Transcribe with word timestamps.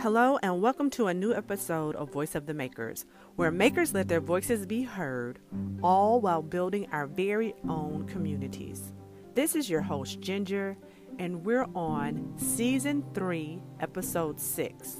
Hello, 0.00 0.38
and 0.44 0.62
welcome 0.62 0.90
to 0.90 1.08
a 1.08 1.12
new 1.12 1.34
episode 1.34 1.96
of 1.96 2.12
Voice 2.12 2.36
of 2.36 2.46
the 2.46 2.54
Makers, 2.54 3.04
where 3.34 3.50
makers 3.50 3.92
let 3.92 4.06
their 4.06 4.20
voices 4.20 4.64
be 4.64 4.84
heard, 4.84 5.40
all 5.82 6.20
while 6.20 6.40
building 6.40 6.86
our 6.92 7.08
very 7.08 7.52
own 7.68 8.06
communities. 8.06 8.92
This 9.34 9.56
is 9.56 9.68
your 9.68 9.82
host, 9.82 10.20
Ginger, 10.20 10.76
and 11.18 11.44
we're 11.44 11.66
on 11.74 12.32
season 12.36 13.04
three, 13.12 13.60
episode 13.80 14.40
six. 14.40 14.98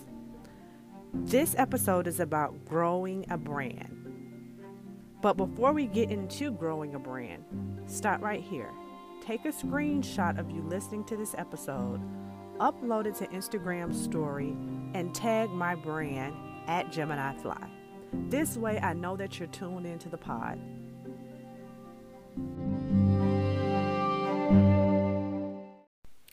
This 1.15 1.55
episode 1.57 2.09
is 2.09 2.19
about 2.19 2.65
growing 2.65 3.25
a 3.31 3.39
brand. 3.39 4.65
But 5.23 5.37
before 5.37 5.73
we 5.73 5.87
get 5.87 6.11
into 6.11 6.51
growing 6.51 6.97
a 6.97 6.99
brand, 6.99 7.45
stop 7.87 8.21
right 8.21 8.43
here. 8.43 8.73
Take 9.25 9.45
a 9.45 9.53
screenshot 9.53 10.41
of 10.41 10.51
you 10.51 10.61
listening 10.63 11.05
to 11.05 11.17
this 11.17 11.37
episode, 11.39 12.01
upload 12.59 13.07
it 13.07 13.15
to 13.15 13.29
Instagram 13.29 13.95
story, 13.95 14.57
and 14.95 15.15
tag 15.15 15.51
my 15.51 15.75
brand 15.75 16.35
at 16.67 16.93
Gemini 16.93 17.37
Fly. 17.37 17.69
This 18.13 18.57
way 18.57 18.79
I 18.81 18.93
know 18.93 19.17
that 19.17 19.39
you're 19.39 19.49
tuned 19.49 19.87
into 19.87 20.09
the 20.09 20.19
pod. 20.19 20.59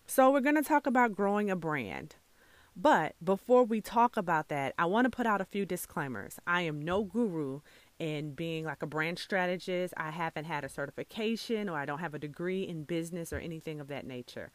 So, 0.08 0.32
we're 0.32 0.40
going 0.40 0.56
to 0.56 0.62
talk 0.62 0.88
about 0.88 1.14
growing 1.14 1.50
a 1.50 1.56
brand. 1.58 2.16
But 2.76 3.16
before 3.24 3.64
we 3.64 3.80
talk 3.80 4.18
about 4.18 4.50
that, 4.50 4.74
I 4.78 4.86
want 4.86 5.06
to 5.06 5.10
put 5.10 5.26
out 5.26 5.40
a 5.40 5.46
few 5.46 5.66
disclaimers. 5.66 6.40
I 6.46 6.62
am 6.62 6.82
no 6.82 7.04
guru 7.04 7.62
in 8.00 8.34
being 8.34 8.66
like 8.66 8.82
a 8.82 8.88
brand 8.88 9.18
strategist. 9.18 9.94
I 9.96 10.12
haven't 10.12 10.44
had 10.44 10.66
a 10.66 10.70
certification 10.70 11.70
or 11.70 11.78
I 11.78 11.86
don't 11.86 12.00
have 12.00 12.14
a 12.14 12.20
degree 12.20 12.64
in 12.64 12.84
business 12.84 13.32
or 13.32 13.38
anything 13.40 13.80
of 13.80 13.88
that 13.88 14.06
nature. 14.06 14.52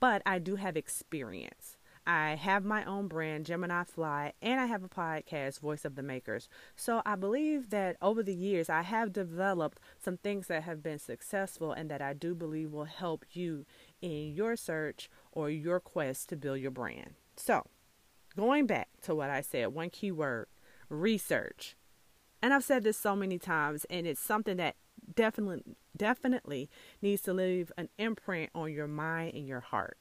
But 0.00 0.20
I 0.26 0.38
do 0.38 0.56
have 0.56 0.76
experience. 0.76 1.78
I 2.06 2.34
have 2.34 2.64
my 2.64 2.84
own 2.84 3.06
brand, 3.06 3.46
Gemini 3.46 3.84
Fly, 3.84 4.32
and 4.42 4.60
I 4.60 4.66
have 4.66 4.82
a 4.82 4.88
podcast, 4.88 5.60
Voice 5.60 5.84
of 5.84 5.94
the 5.94 6.02
Makers. 6.02 6.48
So 6.74 7.00
I 7.06 7.14
believe 7.14 7.70
that 7.70 7.96
over 8.02 8.22
the 8.22 8.34
years, 8.34 8.68
I 8.68 8.82
have 8.82 9.12
developed 9.12 9.78
some 10.02 10.16
things 10.16 10.48
that 10.48 10.64
have 10.64 10.82
been 10.82 10.98
successful 10.98 11.72
and 11.72 11.88
that 11.90 12.02
I 12.02 12.12
do 12.12 12.34
believe 12.34 12.72
will 12.72 12.84
help 12.84 13.24
you 13.32 13.66
in 14.00 14.34
your 14.34 14.56
search 14.56 15.08
or 15.30 15.48
your 15.48 15.78
quest 15.78 16.28
to 16.30 16.36
build 16.36 16.58
your 16.58 16.72
brand. 16.72 17.14
So, 17.36 17.66
going 18.36 18.66
back 18.66 18.88
to 19.02 19.14
what 19.14 19.30
I 19.30 19.40
said, 19.40 19.68
one 19.68 19.90
key 19.90 20.10
word 20.10 20.48
research. 20.88 21.76
And 22.42 22.52
I've 22.52 22.64
said 22.64 22.82
this 22.82 22.98
so 22.98 23.14
many 23.14 23.38
times, 23.38 23.86
and 23.88 24.06
it's 24.06 24.20
something 24.20 24.56
that 24.56 24.74
definitely 25.14 25.62
definitely 25.96 26.70
needs 27.00 27.22
to 27.22 27.32
leave 27.32 27.70
an 27.76 27.88
imprint 27.98 28.50
on 28.54 28.72
your 28.72 28.86
mind 28.86 29.34
and 29.34 29.46
your 29.46 29.60
heart 29.60 29.98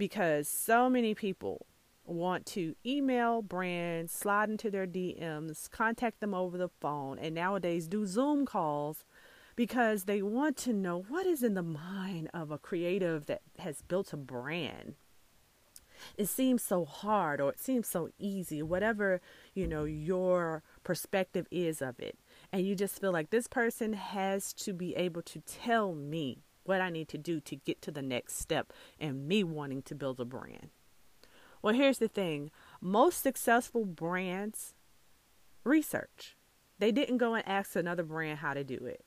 because 0.00 0.48
so 0.48 0.88
many 0.88 1.14
people 1.14 1.66
want 2.06 2.46
to 2.46 2.74
email 2.86 3.42
brands, 3.42 4.10
slide 4.10 4.48
into 4.48 4.70
their 4.70 4.86
DMs, 4.86 5.70
contact 5.70 6.20
them 6.20 6.32
over 6.32 6.56
the 6.56 6.70
phone, 6.80 7.18
and 7.18 7.34
nowadays 7.34 7.86
do 7.86 8.06
Zoom 8.06 8.46
calls 8.46 9.04
because 9.56 10.04
they 10.04 10.22
want 10.22 10.56
to 10.56 10.72
know 10.72 11.04
what 11.06 11.26
is 11.26 11.42
in 11.42 11.52
the 11.52 11.62
mind 11.62 12.30
of 12.32 12.50
a 12.50 12.56
creative 12.56 13.26
that 13.26 13.42
has 13.58 13.82
built 13.82 14.14
a 14.14 14.16
brand. 14.16 14.94
It 16.16 16.30
seems 16.30 16.62
so 16.62 16.86
hard 16.86 17.38
or 17.38 17.50
it 17.50 17.60
seems 17.60 17.86
so 17.86 18.08
easy, 18.18 18.62
whatever, 18.62 19.20
you 19.52 19.66
know, 19.66 19.84
your 19.84 20.62
perspective 20.82 21.46
is 21.50 21.82
of 21.82 22.00
it. 22.00 22.18
And 22.50 22.66
you 22.66 22.74
just 22.74 22.98
feel 22.98 23.12
like 23.12 23.28
this 23.28 23.46
person 23.46 23.92
has 23.92 24.54
to 24.54 24.72
be 24.72 24.96
able 24.96 25.20
to 25.22 25.40
tell 25.40 25.94
me 25.94 26.38
what 26.64 26.80
I 26.80 26.90
need 26.90 27.08
to 27.08 27.18
do 27.18 27.40
to 27.40 27.56
get 27.56 27.82
to 27.82 27.90
the 27.90 28.02
next 28.02 28.38
step 28.38 28.72
and 28.98 29.26
me 29.26 29.44
wanting 29.44 29.82
to 29.82 29.94
build 29.94 30.20
a 30.20 30.24
brand. 30.24 30.70
Well, 31.62 31.74
here's 31.74 31.98
the 31.98 32.08
thing 32.08 32.50
most 32.80 33.22
successful 33.22 33.84
brands 33.84 34.74
research. 35.64 36.36
They 36.78 36.92
didn't 36.92 37.18
go 37.18 37.34
and 37.34 37.46
ask 37.46 37.76
another 37.76 38.02
brand 38.02 38.38
how 38.38 38.54
to 38.54 38.64
do 38.64 38.76
it, 38.86 39.04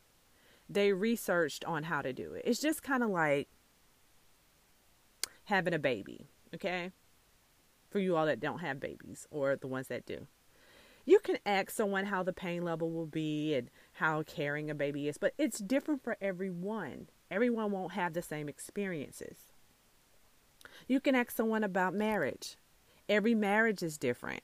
they 0.70 0.94
researched 0.94 1.66
on 1.66 1.84
how 1.84 2.02
to 2.02 2.14
do 2.14 2.34
it. 2.34 2.44
It's 2.46 2.62
just 2.62 2.84
kind 2.84 3.04
of 3.04 3.10
like 3.10 3.50
having 5.46 5.74
a 5.74 5.80
baby, 5.80 6.28
okay? 6.54 6.92
For 7.90 8.00
you 8.00 8.16
all 8.16 8.26
that 8.26 8.40
don't 8.40 8.60
have 8.60 8.80
babies 8.80 9.28
or 9.30 9.56
the 9.56 9.68
ones 9.68 9.88
that 9.88 10.06
do. 10.06 10.28
You 11.06 11.20
can 11.20 11.38
ask 11.46 11.70
someone 11.72 12.06
how 12.06 12.24
the 12.24 12.32
pain 12.32 12.64
level 12.64 12.90
will 12.90 13.06
be 13.06 13.56
and 13.56 13.70
how 13.94 14.24
caring 14.24 14.70
a 14.70 14.76
baby 14.76 15.08
is, 15.08 15.18
but 15.18 15.34
it's 15.38 15.60
different 15.60 16.02
for 16.02 16.16
everyone. 16.22 17.08
Everyone 17.34 17.72
won't 17.72 17.94
have 17.94 18.14
the 18.14 18.22
same 18.22 18.48
experiences. 18.48 19.38
You 20.88 21.00
can 21.00 21.16
ask 21.16 21.32
someone 21.32 21.64
about 21.64 21.96
marriage. 21.96 22.58
Every 23.10 23.34
marriage 23.34 23.82
is 23.82 23.98
different. 23.98 24.44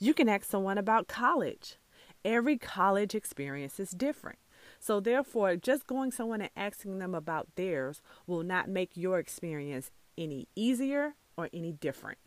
You 0.00 0.12
can 0.12 0.28
ask 0.28 0.42
someone 0.42 0.76
about 0.76 1.06
college. 1.06 1.76
Every 2.24 2.58
college 2.58 3.14
experience 3.14 3.78
is 3.78 3.92
different. 3.92 4.40
So, 4.80 4.98
therefore, 4.98 5.54
just 5.54 5.86
going 5.86 6.10
someone 6.10 6.40
and 6.40 6.50
asking 6.56 6.98
them 6.98 7.14
about 7.14 7.54
theirs 7.54 8.02
will 8.26 8.42
not 8.42 8.68
make 8.68 8.96
your 8.96 9.20
experience 9.20 9.92
any 10.18 10.48
easier 10.56 11.14
or 11.36 11.48
any 11.52 11.70
different. 11.70 12.18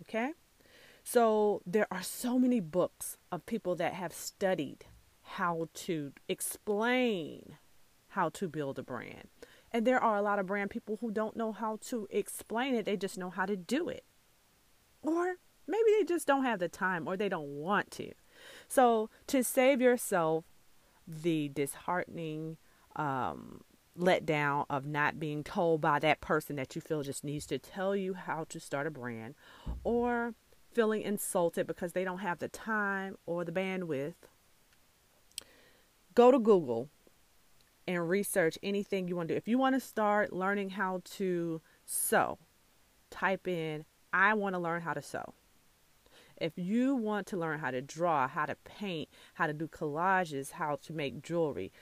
Okay? 0.00 0.32
So, 1.04 1.60
there 1.66 1.86
are 1.90 2.02
so 2.02 2.38
many 2.38 2.60
books 2.60 3.18
of 3.30 3.44
people 3.44 3.74
that 3.76 3.92
have 3.92 4.14
studied 4.14 4.86
how 5.22 5.68
to 5.74 6.12
explain 6.26 7.58
how 8.08 8.28
to 8.30 8.48
build 8.48 8.78
a 8.78 8.82
brand. 8.82 9.28
And 9.70 9.86
there 9.86 10.02
are 10.02 10.16
a 10.16 10.22
lot 10.22 10.38
of 10.38 10.46
brand 10.46 10.70
people 10.70 10.98
who 11.00 11.10
don't 11.10 11.36
know 11.36 11.52
how 11.52 11.78
to 11.88 12.06
explain 12.10 12.74
it, 12.74 12.86
they 12.86 12.96
just 12.96 13.18
know 13.18 13.30
how 13.30 13.46
to 13.46 13.56
do 13.56 13.88
it. 13.88 14.04
Or 15.02 15.36
maybe 15.66 15.90
they 15.98 16.04
just 16.04 16.26
don't 16.26 16.44
have 16.44 16.58
the 16.58 16.68
time 16.68 17.06
or 17.06 17.16
they 17.16 17.28
don't 17.28 17.48
want 17.48 17.90
to. 17.92 18.12
So, 18.68 19.10
to 19.26 19.42
save 19.42 19.80
yourself 19.80 20.44
the 21.06 21.48
disheartening 21.48 22.56
um, 22.96 23.62
letdown 23.98 24.64
of 24.70 24.86
not 24.86 25.18
being 25.18 25.42
told 25.42 25.80
by 25.80 25.98
that 25.98 26.20
person 26.20 26.56
that 26.56 26.74
you 26.74 26.80
feel 26.80 27.02
just 27.02 27.24
needs 27.24 27.46
to 27.46 27.58
tell 27.58 27.96
you 27.96 28.14
how 28.14 28.44
to 28.48 28.60
start 28.60 28.86
a 28.86 28.90
brand, 28.90 29.34
or 29.84 30.34
feeling 30.72 31.02
insulted 31.02 31.66
because 31.66 31.92
they 31.92 32.04
don't 32.04 32.18
have 32.18 32.38
the 32.38 32.48
time 32.48 33.16
or 33.26 33.44
the 33.44 33.52
bandwidth, 33.52 34.14
go 36.14 36.30
to 36.30 36.38
Google 36.38 36.88
and 37.88 38.06
research 38.06 38.58
anything 38.62 39.08
you 39.08 39.16
want 39.16 39.28
to 39.28 39.34
do. 39.34 39.38
If 39.38 39.48
you 39.48 39.56
want 39.56 39.74
to 39.74 39.80
start 39.80 40.30
learning 40.30 40.70
how 40.70 41.00
to 41.16 41.62
sew, 41.86 42.38
type 43.10 43.48
in, 43.48 43.86
I 44.12 44.34
want 44.34 44.54
to 44.54 44.58
learn 44.58 44.82
how 44.82 44.92
to 44.92 45.00
sew. 45.00 45.32
If 46.36 46.52
you 46.56 46.94
want 46.94 47.26
to 47.28 47.38
learn 47.38 47.60
how 47.60 47.70
to 47.70 47.80
draw, 47.80 48.28
how 48.28 48.44
to 48.44 48.56
paint, 48.56 49.08
how 49.34 49.46
to 49.46 49.54
do 49.54 49.66
collages, 49.66 50.52
how 50.52 50.78
to 50.82 50.92
make 50.92 51.22
jewelry, 51.22 51.72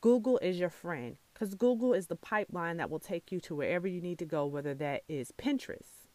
Google 0.00 0.38
is 0.38 0.60
your 0.60 0.70
friend 0.70 1.16
because 1.34 1.56
Google 1.56 1.92
is 1.92 2.06
the 2.06 2.14
pipeline 2.14 2.76
that 2.76 2.88
will 2.88 3.00
take 3.00 3.32
you 3.32 3.40
to 3.40 3.56
wherever 3.56 3.88
you 3.88 4.00
need 4.00 4.20
to 4.20 4.24
go, 4.24 4.46
whether 4.46 4.74
that 4.74 5.02
is 5.08 5.32
Pinterest, 5.32 6.06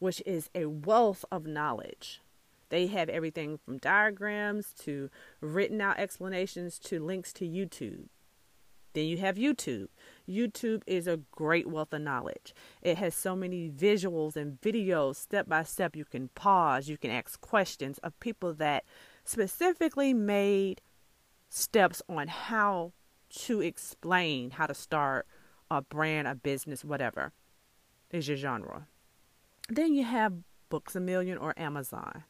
which 0.00 0.20
is 0.26 0.50
a 0.56 0.66
wealth 0.66 1.24
of 1.30 1.46
knowledge. 1.46 2.20
They 2.68 2.88
have 2.88 3.08
everything 3.08 3.60
from 3.64 3.78
diagrams 3.78 4.72
to 4.80 5.08
written 5.40 5.80
out 5.80 6.00
explanations 6.00 6.80
to 6.80 6.98
links 6.98 7.32
to 7.34 7.44
YouTube. 7.44 8.06
Then 8.96 9.08
you 9.08 9.18
have 9.18 9.36
YouTube. 9.36 9.88
YouTube 10.26 10.80
is 10.86 11.06
a 11.06 11.18
great 11.30 11.66
wealth 11.66 11.92
of 11.92 12.00
knowledge. 12.00 12.54
It 12.80 12.96
has 12.96 13.14
so 13.14 13.36
many 13.36 13.68
visuals 13.68 14.36
and 14.36 14.58
videos, 14.62 15.16
step 15.16 15.46
by 15.46 15.64
step. 15.64 15.94
You 15.94 16.06
can 16.06 16.28
pause, 16.28 16.88
you 16.88 16.96
can 16.96 17.10
ask 17.10 17.38
questions 17.42 17.98
of 17.98 18.18
people 18.20 18.54
that 18.54 18.84
specifically 19.22 20.14
made 20.14 20.80
steps 21.50 22.00
on 22.08 22.28
how 22.28 22.94
to 23.44 23.60
explain 23.60 24.52
how 24.52 24.64
to 24.64 24.72
start 24.72 25.26
a 25.70 25.82
brand, 25.82 26.26
a 26.26 26.34
business, 26.34 26.82
whatever 26.82 27.34
is 28.10 28.28
your 28.28 28.38
genre. 28.38 28.86
Then 29.68 29.92
you 29.92 30.04
have 30.04 30.32
Books 30.70 30.96
a 30.96 31.00
Million 31.00 31.36
or 31.36 31.52
Amazon. 31.58 32.24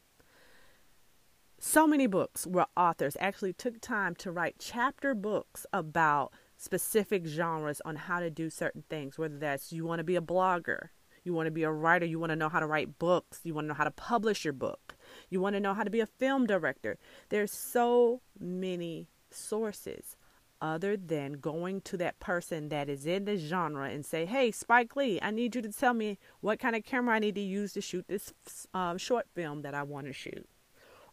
So 1.59 1.87
many 1.87 2.07
books 2.07 2.45
where 2.45 2.65
authors 2.75 3.15
actually 3.21 3.53
took 3.53 3.79
time 3.79 4.15
to 4.15 4.33
write 4.33 4.57
chapter 4.59 5.15
books 5.15 5.65
about 5.71 6.33
specific 6.57 7.25
genres 7.25 7.81
on 7.85 7.95
how 7.95 8.19
to 8.19 8.29
do 8.29 8.49
certain 8.49 8.83
things, 8.89 9.17
whether 9.17 9.37
that's 9.37 9.71
you 9.71 9.85
want 9.85 9.99
to 9.99 10.03
be 10.03 10.15
a 10.15 10.21
blogger, 10.21 10.89
you 11.23 11.33
want 11.33 11.47
to 11.47 11.51
be 11.51 11.63
a 11.63 11.71
writer, 11.71 12.05
you 12.05 12.19
want 12.19 12.31
to 12.31 12.35
know 12.35 12.49
how 12.49 12.59
to 12.59 12.65
write 12.65 12.97
books, 12.99 13.41
you 13.43 13.53
want 13.53 13.65
to 13.65 13.69
know 13.69 13.73
how 13.73 13.83
to 13.83 13.91
publish 13.91 14.43
your 14.43 14.53
book, 14.53 14.95
you 15.29 15.39
want 15.39 15.55
to 15.55 15.59
know 15.59 15.73
how 15.73 15.83
to 15.83 15.89
be 15.89 15.99
a 15.99 16.05
film 16.05 16.47
director. 16.47 16.97
There's 17.29 17.51
so 17.51 18.21
many 18.39 19.07
sources 19.29 20.15
other 20.59 20.97
than 20.97 21.33
going 21.33 21.81
to 21.81 21.97
that 21.97 22.19
person 22.19 22.69
that 22.69 22.89
is 22.89 23.05
in 23.05 23.25
the 23.25 23.37
genre 23.37 23.89
and 23.89 24.05
say, 24.05 24.25
"Hey, 24.25 24.51
Spike 24.51 24.95
Lee, 24.95 25.19
I 25.21 25.31
need 25.31 25.55
you 25.55 25.61
to 25.61 25.71
tell 25.71 25.93
me 25.93 26.17
what 26.39 26.59
kind 26.59 26.75
of 26.75 26.83
camera 26.83 27.15
I 27.15 27.19
need 27.19 27.35
to 27.35 27.41
use 27.41 27.73
to 27.73 27.81
shoot 27.81 28.05
this 28.07 28.33
um, 28.73 28.97
short 28.97 29.27
film 29.35 29.61
that 29.61 29.75
I 29.75 29.83
want 29.83 30.07
to 30.07 30.13
shoot," 30.13 30.47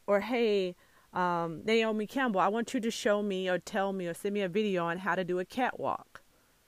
or 0.06 0.20
"Hey, 0.20 0.75
um, 1.14 1.62
Naomi 1.64 2.06
Campbell, 2.06 2.40
I 2.40 2.49
want 2.49 2.75
you 2.75 2.81
to 2.81 2.90
show 2.90 3.22
me 3.22 3.49
or 3.49 3.58
tell 3.58 3.93
me 3.93 4.06
or 4.06 4.14
send 4.14 4.34
me 4.34 4.43
a 4.43 4.49
video 4.49 4.84
on 4.84 4.99
how 4.99 5.14
to 5.14 5.25
do 5.25 5.38
a 5.38 5.44
catwalk 5.44 6.22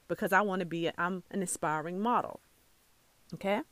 because 0.09 0.33
I 0.33 0.41
want 0.41 0.61
to 0.61 0.67
be, 0.67 0.89
i 0.89 0.93
I'm 0.99 1.25
an 1.31 1.43
aspiring 1.43 2.01
model. 2.01 2.41
Okay? 3.35 3.63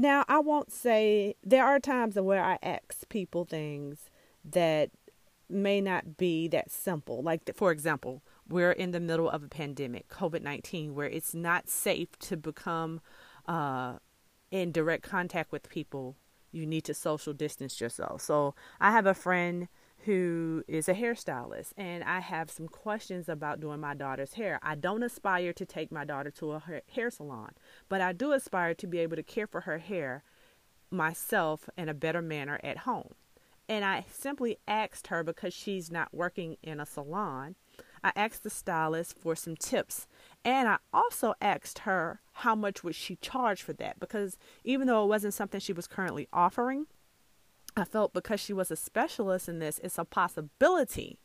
now 0.00 0.24
I 0.28 0.38
won't 0.38 0.72
say 0.72 1.34
there 1.44 1.64
are 1.64 1.78
times 1.78 2.16
where 2.16 2.42
I 2.42 2.58
ask 2.62 3.08
people 3.08 3.44
things 3.44 4.10
that 4.44 4.90
may 5.48 5.80
not 5.80 6.16
be 6.16 6.48
that 6.48 6.70
simple. 6.70 7.22
Like, 7.22 7.50
for 7.54 7.70
example, 7.72 8.22
we're 8.48 8.72
in 8.72 8.92
the 8.92 9.00
middle 9.00 9.28
of 9.28 9.42
a 9.42 9.48
pandemic, 9.48 10.08
COVID 10.08 10.42
19, 10.42 10.94
where 10.94 11.08
it's 11.08 11.34
not 11.34 11.68
safe 11.68 12.18
to 12.20 12.36
become 12.36 13.00
uh, 13.46 13.94
in 14.50 14.72
direct 14.72 15.02
contact 15.02 15.52
with 15.52 15.68
people. 15.68 16.16
You 16.52 16.66
need 16.66 16.84
to 16.84 16.94
social 16.94 17.32
distance 17.32 17.80
yourself. 17.80 18.22
So, 18.22 18.54
I 18.80 18.90
have 18.90 19.06
a 19.06 19.14
friend 19.14 19.68
who 20.04 20.64
is 20.66 20.88
a 20.88 20.94
hairstylist, 20.94 21.72
and 21.76 22.02
I 22.04 22.20
have 22.20 22.50
some 22.50 22.68
questions 22.68 23.28
about 23.28 23.60
doing 23.60 23.80
my 23.80 23.94
daughter's 23.94 24.34
hair. 24.34 24.58
I 24.62 24.74
don't 24.74 25.02
aspire 25.02 25.52
to 25.52 25.66
take 25.66 25.92
my 25.92 26.04
daughter 26.04 26.30
to 26.32 26.52
a 26.52 26.62
hair 26.88 27.10
salon, 27.10 27.50
but 27.88 28.00
I 28.00 28.12
do 28.12 28.32
aspire 28.32 28.74
to 28.74 28.86
be 28.86 28.98
able 28.98 29.16
to 29.16 29.22
care 29.22 29.46
for 29.46 29.62
her 29.62 29.78
hair 29.78 30.22
myself 30.90 31.68
in 31.76 31.88
a 31.88 31.94
better 31.94 32.22
manner 32.22 32.58
at 32.64 32.78
home. 32.78 33.14
And 33.68 33.84
I 33.84 34.04
simply 34.10 34.58
asked 34.66 35.08
her 35.08 35.22
because 35.22 35.54
she's 35.54 35.90
not 35.90 36.12
working 36.12 36.56
in 36.62 36.80
a 36.80 36.86
salon. 36.86 37.54
I 38.02 38.12
asked 38.16 38.42
the 38.42 38.50
stylist 38.50 39.18
for 39.18 39.36
some 39.36 39.56
tips 39.56 40.06
and 40.44 40.68
I 40.68 40.78
also 40.92 41.34
asked 41.40 41.80
her 41.80 42.20
how 42.32 42.54
much 42.54 42.82
would 42.82 42.94
she 42.94 43.16
charge 43.16 43.62
for 43.62 43.72
that 43.74 44.00
because 44.00 44.38
even 44.64 44.86
though 44.86 45.04
it 45.04 45.08
wasn't 45.08 45.34
something 45.34 45.60
she 45.60 45.72
was 45.72 45.86
currently 45.86 46.28
offering, 46.32 46.86
I 47.76 47.84
felt 47.84 48.12
because 48.12 48.40
she 48.40 48.52
was 48.52 48.70
a 48.70 48.76
specialist 48.76 49.48
in 49.48 49.58
this, 49.58 49.80
it's 49.82 49.98
a 49.98 50.04
possibility 50.04 51.18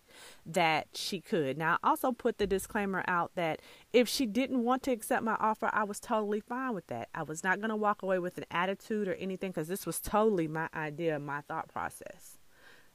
that 0.46 0.88
she 0.94 1.20
could. 1.20 1.58
Now, 1.58 1.78
I 1.84 1.90
also 1.90 2.12
put 2.12 2.38
the 2.38 2.48
disclaimer 2.48 3.04
out 3.08 3.32
that 3.36 3.62
if 3.92 4.08
she 4.08 4.26
didn't 4.26 4.64
want 4.64 4.84
to 4.84 4.92
accept 4.92 5.24
my 5.24 5.36
offer, 5.40 5.70
I 5.74 5.84
was 5.84 6.00
totally 6.00 6.40
fine 6.40 6.74
with 6.74 6.88
that. 6.88 7.10
I 7.14 7.24
was 7.24 7.44
not 7.44 7.60
going 7.60 7.70
to 7.70 7.76
walk 7.76 8.02
away 8.04 8.20
with 8.20 8.38
an 8.38 8.46
attitude 8.52 9.08
or 9.08 9.16
anything 9.16 9.52
because 9.52 9.68
this 9.68 9.86
was 9.86 10.00
totally 10.00 10.48
my 10.48 10.70
idea, 10.74 11.20
my 11.20 11.42
thought 11.42 11.68
process. 11.68 12.38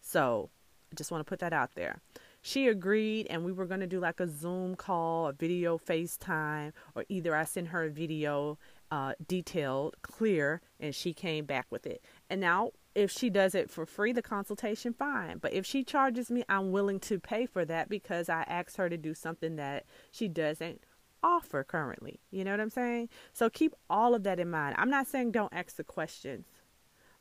So, 0.00 0.50
I 0.92 0.94
just 0.94 1.10
want 1.10 1.24
to 1.24 1.28
put 1.28 1.40
that 1.40 1.52
out 1.52 1.74
there. 1.74 2.00
She 2.42 2.68
agreed, 2.68 3.26
and 3.28 3.44
we 3.44 3.52
were 3.52 3.66
going 3.66 3.80
to 3.80 3.86
do 3.86 4.00
like 4.00 4.20
a 4.20 4.28
Zoom 4.28 4.74
call, 4.74 5.26
a 5.26 5.32
video 5.32 5.78
FaceTime, 5.78 6.72
or 6.94 7.04
either 7.08 7.36
I 7.36 7.44
sent 7.44 7.68
her 7.68 7.84
a 7.84 7.90
video 7.90 8.58
uh, 8.90 9.12
detailed, 9.26 9.96
clear, 10.02 10.60
and 10.78 10.94
she 10.94 11.12
came 11.12 11.44
back 11.44 11.66
with 11.70 11.86
it. 11.86 12.02
And 12.28 12.40
now 12.40 12.72
if 12.94 13.10
she 13.10 13.30
does 13.30 13.54
it 13.54 13.70
for 13.70 13.86
free, 13.86 14.12
the 14.12 14.22
consultation, 14.22 14.92
fine. 14.92 15.38
But 15.38 15.52
if 15.52 15.64
she 15.64 15.84
charges 15.84 16.30
me, 16.30 16.44
I'm 16.48 16.72
willing 16.72 17.00
to 17.00 17.20
pay 17.20 17.46
for 17.46 17.64
that 17.64 17.88
because 17.88 18.28
I 18.28 18.42
asked 18.42 18.76
her 18.78 18.88
to 18.88 18.96
do 18.96 19.14
something 19.14 19.56
that 19.56 19.84
she 20.10 20.28
doesn't 20.28 20.82
offer 21.22 21.62
currently. 21.62 22.20
You 22.30 22.44
know 22.44 22.50
what 22.50 22.60
I'm 22.60 22.70
saying? 22.70 23.08
So 23.32 23.48
keep 23.48 23.74
all 23.88 24.14
of 24.14 24.24
that 24.24 24.40
in 24.40 24.50
mind. 24.50 24.74
I'm 24.78 24.90
not 24.90 25.06
saying 25.06 25.32
don't 25.32 25.52
ask 25.54 25.76
the 25.76 25.84
questions, 25.84 26.46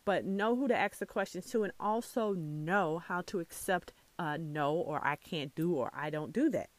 but 0.05 0.25
know 0.25 0.55
who 0.55 0.67
to 0.67 0.75
ask 0.75 0.97
the 0.97 1.05
questions 1.05 1.45
to 1.51 1.63
and 1.63 1.73
also 1.79 2.33
know 2.33 2.99
how 2.99 3.21
to 3.21 3.39
accept 3.39 3.93
a 4.19 4.37
no 4.37 4.73
or 4.73 4.99
I 5.03 5.15
can't 5.15 5.55
do 5.55 5.73
or 5.73 5.89
I 5.93 6.11
don't 6.11 6.33
do 6.33 6.49
that. 6.51 6.69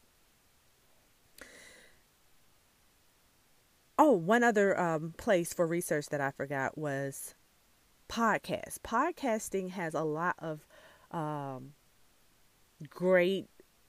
Oh, 3.99 4.13
one 4.13 4.45
other 4.45 4.79
um, 4.79 5.15
place 5.19 5.53
for 5.53 5.67
research 5.67 6.07
that 6.07 6.21
I 6.21 6.31
forgot 6.31 6.79
was 6.79 7.35
podcasts. 8.09 8.79
Podcasting 8.79 9.71
has 9.71 9.95
a 9.95 10.03
lot 10.03 10.37
of 10.39 10.67
um, 11.11 11.73
great 12.89 13.49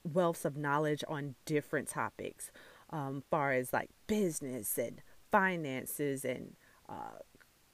wealths 0.09 0.45
of 0.45 0.57
knowledge 0.57 1.03
on 1.07 1.35
different 1.45 1.87
topics, 1.87 2.51
um, 2.89 3.23
far 3.29 3.53
as 3.53 3.71
like 3.71 3.89
business 4.07 4.77
and 4.77 5.01
finances 5.31 6.25
and 6.25 6.55
uh, 6.89 7.19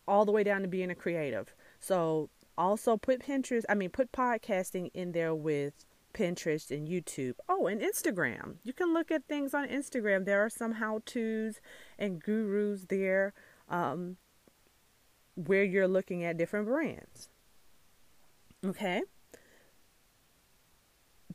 all 0.08 0.26
the 0.26 0.32
way 0.32 0.44
down 0.44 0.62
to 0.62 0.68
being 0.68 0.92
a 0.92 0.96
creative. 0.96 1.54
So 1.80 2.30
also 2.58 2.98
put 2.98 3.26
Pinterest, 3.26 3.64
I 3.70 3.76
mean, 3.76 3.90
put 3.90 4.12
podcasting 4.12 4.90
in 4.94 5.12
there 5.12 5.36
with 5.36 5.86
Pinterest 6.14 6.72
and 6.72 6.88
YouTube. 6.88 7.36
Oh, 7.48 7.68
and 7.68 7.82
Instagram. 7.82 8.56
You 8.64 8.74
can 8.74 8.94
look 8.94 9.12
at 9.12 9.28
things 9.28 9.54
on 9.54 9.68
Instagram. 9.68 10.26
There 10.26 10.44
are 10.44 10.50
some 10.50 10.74
how 10.74 11.02
to's 11.06 11.60
and 12.00 12.22
gurus 12.22 12.86
there. 12.90 13.34
Um, 13.70 14.18
where 15.36 15.64
you're 15.64 15.88
looking 15.88 16.24
at 16.24 16.38
different 16.38 16.66
brands. 16.66 17.30
Okay? 18.66 19.04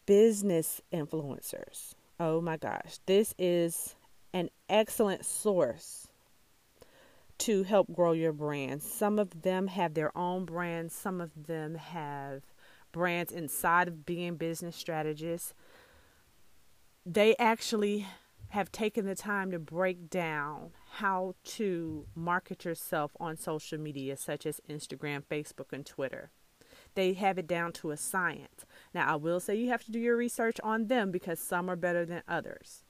Business 0.07 0.81
influencers. 0.93 1.95
Oh 2.19 2.41
my 2.41 2.57
gosh. 2.57 2.99
This 3.07 3.35
is 3.39 3.95
an 4.33 4.51
excellent 4.69 5.25
source 5.25 6.09
to 7.43 7.65
help 7.65 7.93
grow 7.93 8.13
your 8.13 8.33
brand. 8.33 8.83
Some 8.85 9.19
of 9.19 9.43
them 9.43 9.67
have 9.67 9.95
their 9.95 10.17
own 10.17 10.45
brands, 10.45 10.95
some 10.95 11.21
of 11.21 11.31
them 11.49 11.75
have 11.75 12.43
brands 12.93 13.33
inside 13.33 13.89
of 13.89 14.07
being 14.07 14.37
business 14.37 14.77
strategists. 14.77 15.53
They 17.05 17.35
actually 17.39 18.07
have 18.51 18.71
taken 18.71 19.07
the 19.07 19.17
time 19.17 19.51
to 19.51 19.59
break 19.59 20.09
down 20.09 20.71
how 20.99 21.35
to 21.43 22.07
market 22.15 22.65
yourself 22.65 23.11
on 23.19 23.37
social 23.37 23.79
media 23.79 24.17
such 24.17 24.47
as 24.47 24.61
Instagram, 24.71 25.25
Facebook, 25.25 25.73
and 25.73 25.85
Twitter. 25.85 26.31
They 26.95 27.15
have 27.15 27.39
it 27.39 27.49
down 27.49 27.73
to 27.73 27.91
a 27.91 27.97
science. 27.97 28.65
Now, 28.95 29.13
I 29.13 29.17
will 29.17 29.41
say 29.41 29.57
you 29.57 29.69
have 29.71 29.85
to 29.87 29.91
do 29.91 29.99
your 29.99 30.17
research 30.17 30.61
on 30.63 30.87
them 30.87 31.11
because 31.11 31.41
some 31.41 31.69
are 31.69 31.77
better 31.77 32.05
than 32.07 32.23
others. 32.29 32.85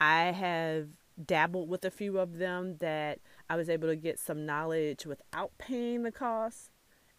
I 0.00 0.26
have 0.26 0.86
dabbled 1.24 1.68
with 1.68 1.84
a 1.84 1.90
few 1.90 2.18
of 2.18 2.38
them 2.38 2.76
that 2.78 3.20
I 3.48 3.56
was 3.56 3.68
able 3.68 3.88
to 3.88 3.96
get 3.96 4.18
some 4.18 4.46
knowledge 4.46 5.06
without 5.06 5.52
paying 5.58 6.02
the 6.02 6.12
cost, 6.12 6.70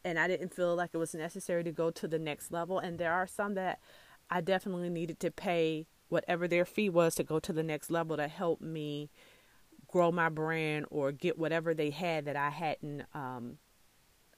and 0.04 0.18
I 0.18 0.28
didn't 0.28 0.54
feel 0.54 0.76
like 0.76 0.92
it 0.94 0.98
was 0.98 1.14
necessary 1.14 1.64
to 1.64 1.72
go 1.72 1.92
to 1.92 2.08
the 2.08 2.20
next 2.20 2.52
level. 2.52 2.80
And 2.80 2.98
there 2.98 3.14
are 3.14 3.28
some 3.28 3.56
that 3.56 3.80
I 4.30 4.42
definitely 4.42 4.90
needed 4.90 5.20
to 5.22 5.32
pay 5.32 5.88
whatever 6.08 6.48
their 6.48 6.66
fee 6.66 6.90
was 6.90 7.16
to 7.16 7.24
go 7.24 7.40
to 7.40 7.54
the 7.54 7.64
next 7.64 7.90
level 7.90 8.18
to 8.18 8.28
help 8.28 8.62
me 8.62 9.10
grow 9.88 10.12
my 10.12 10.30
brand 10.30 10.86
or 10.90 11.12
get 11.12 11.38
whatever 11.38 11.74
they 11.74 11.90
had 11.90 12.26
that 12.26 12.36
I 12.36 12.50
hadn't 12.50 13.04
um, 13.14 13.58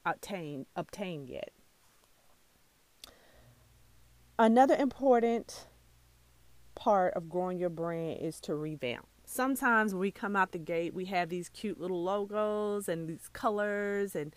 obtained 0.04 0.66
obtained 0.74 1.28
yet. 1.28 1.50
Another 4.38 4.74
important 4.74 5.66
part 6.74 7.14
of 7.14 7.28
growing 7.28 7.58
your 7.58 7.70
brand 7.70 8.18
is 8.20 8.40
to 8.40 8.54
revamp. 8.54 9.06
Sometimes 9.32 9.94
when 9.94 10.00
we 10.00 10.10
come 10.10 10.36
out 10.36 10.52
the 10.52 10.58
gate, 10.58 10.92
we 10.92 11.06
have 11.06 11.30
these 11.30 11.48
cute 11.48 11.80
little 11.80 12.02
logos 12.02 12.86
and 12.86 13.08
these 13.08 13.30
colors 13.32 14.14
and 14.14 14.36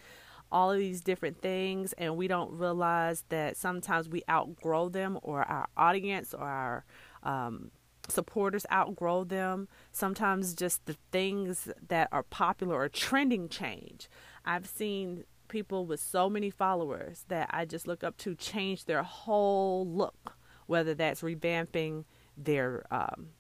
all 0.54 0.72
of 0.72 0.78
these 0.78 1.02
different 1.02 1.42
things, 1.42 1.92
and 1.98 2.16
we 2.16 2.30
don't 2.30 2.58
realize 2.58 3.26
that 3.28 3.58
sometimes 3.58 4.08
we 4.08 4.24
outgrow 4.30 4.88
them 4.88 5.20
or 5.22 5.44
our 5.44 5.68
audience 5.76 6.34
or 6.34 6.48
our 6.48 6.86
um, 7.24 7.72
supporters 8.08 8.66
outgrow 8.72 9.26
them. 9.26 9.68
Sometimes 9.92 10.54
just 10.54 10.86
the 10.86 10.96
things 11.12 11.68
that 11.90 12.08
are 12.14 12.24
popular 12.24 12.78
or 12.80 12.88
trending 12.88 13.50
change. 13.50 14.08
I've 14.46 14.66
seen 14.66 15.26
people 15.50 15.86
with 15.86 16.00
so 16.00 16.30
many 16.30 16.50
followers 16.50 17.26
that 17.28 17.50
I 17.52 17.66
just 17.66 17.86
look 17.86 18.02
up 18.02 18.16
to 18.20 18.34
change 18.34 18.86
their 18.86 19.04
whole 19.04 19.86
look, 19.86 20.38
whether 20.68 20.94
that's 20.94 21.22
revamping 21.22 22.06
their 22.38 22.86
um, 22.92 23.32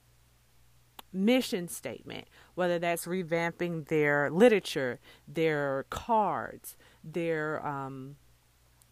mission 1.15 1.67
statement, 1.67 2.27
whether 2.55 2.77
that's 2.77 3.05
revamping 3.05 3.88
their 3.88 4.29
literature, 4.29 5.00
their 5.27 5.86
cards, 5.89 6.75
their 7.03 7.65
um, 7.65 8.17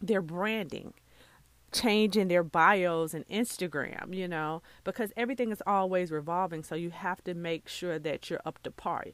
their 0.00 0.22
branding 0.22 0.94
changing 1.74 2.28
their 2.28 2.44
bios 2.44 3.12
and 3.12 3.26
Instagram, 3.26 4.14
you 4.14 4.28
know, 4.28 4.62
because 4.84 5.12
everything 5.16 5.50
is 5.50 5.60
always 5.66 6.10
revolving. 6.10 6.62
So 6.62 6.76
you 6.76 6.90
have 6.90 7.22
to 7.24 7.34
make 7.34 7.68
sure 7.68 7.98
that 7.98 8.30
you're 8.30 8.40
up 8.46 8.62
to 8.62 8.70
par. 8.70 9.06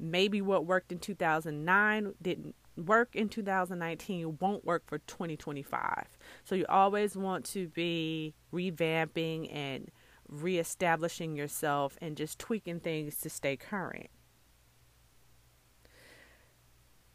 Maybe 0.00 0.42
what 0.42 0.66
worked 0.66 0.90
in 0.92 0.98
2009 0.98 2.14
didn't 2.20 2.54
work 2.76 3.14
in 3.14 3.28
2019 3.28 4.38
won't 4.40 4.64
work 4.64 4.84
for 4.86 4.98
2025. 4.98 6.06
So 6.44 6.54
you 6.54 6.66
always 6.68 7.16
want 7.16 7.44
to 7.46 7.68
be 7.68 8.34
revamping 8.52 9.52
and 9.54 9.90
reestablishing 10.28 11.36
yourself 11.36 11.96
and 12.00 12.16
just 12.16 12.38
tweaking 12.38 12.80
things 12.80 13.18
to 13.18 13.30
stay 13.30 13.56
current. 13.56 14.08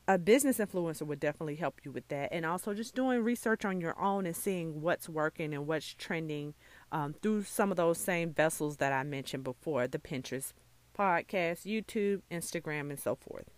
A 0.05 0.17
business 0.17 0.57
influencer 0.57 1.03
would 1.03 1.21
definitely 1.21 1.55
help 1.55 1.79
you 1.85 1.91
with 1.91 2.07
that. 2.09 2.29
And 2.33 2.45
also 2.45 2.73
just 2.73 2.93
doing 2.93 3.23
research 3.23 3.63
on 3.63 3.79
your 3.79 3.97
own 3.99 4.25
and 4.25 4.35
seeing 4.35 4.81
what's 4.81 5.07
working 5.07 5.53
and 5.53 5.65
what's 5.65 5.93
trending 5.93 6.55
um, 6.91 7.13
through 7.21 7.43
some 7.43 7.71
of 7.71 7.77
those 7.77 7.97
same 7.97 8.31
vessels 8.31 8.77
that 8.77 8.93
i 8.93 9.01
mentioned 9.01 9.43
before 9.43 9.87
the 9.87 9.97
pinterest 9.97 10.53
podcast 10.97 11.65
youtube 11.65 12.21
instagram 12.31 12.89
and 12.89 12.99
so 12.99 13.15
forth. 13.15 13.49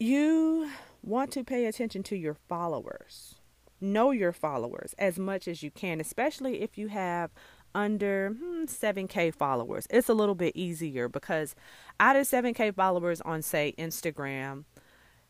You 0.00 0.70
want 1.02 1.30
to 1.32 1.44
pay 1.44 1.66
attention 1.66 2.02
to 2.04 2.16
your 2.16 2.34
followers 2.34 3.36
know 3.80 4.10
your 4.10 4.32
followers 4.32 4.94
as 4.98 5.18
much 5.18 5.46
as 5.46 5.62
you 5.62 5.70
can 5.70 6.00
especially 6.00 6.62
if 6.62 6.78
you 6.78 6.88
have 6.88 7.30
under 7.74 8.30
hmm, 8.30 8.64
7K 8.64 9.34
followers, 9.34 9.86
it's 9.90 10.08
a 10.08 10.14
little 10.14 10.34
bit 10.34 10.54
easier 10.54 11.08
because 11.08 11.54
out 11.98 12.16
of 12.16 12.26
7K 12.26 12.74
followers 12.74 13.20
on, 13.22 13.42
say, 13.42 13.74
Instagram, 13.78 14.64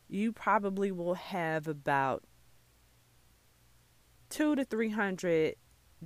you 0.07 0.31
probably 0.31 0.91
will 0.91 1.15
have 1.15 1.67
about 1.67 2.23
two 4.29 4.55
to 4.55 4.63
300 4.63 5.55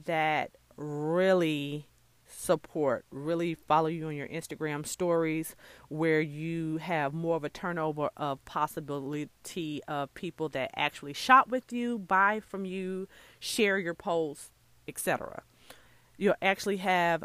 that 0.06 0.52
really 0.78 1.88
support, 2.30 3.06
really 3.12 3.56
follow 3.56 3.88
you 3.88 4.08
on 4.08 4.16
your 4.16 4.28
Instagram 4.28 4.86
stories, 4.86 5.56
where 5.90 6.22
you 6.22 6.78
have 6.78 7.14
more 7.14 7.36
of 7.36 7.44
a 7.44 7.50
turnover 7.50 8.10
of 8.16 8.44
possibility 8.46 9.82
of 9.88 10.14
people 10.14 10.50
that 10.50 10.72
actually 10.76 11.14
shop 11.14 11.50
with 11.50 11.74
you, 11.74 12.00
buy 12.00 12.40
from 12.40 12.66
you, 12.66 13.08
share 13.40 13.78
your 13.78 13.94
posts, 13.94 14.52
etc. 14.88 15.44
You'll 16.18 16.36
actually 16.42 16.78
have 16.78 17.24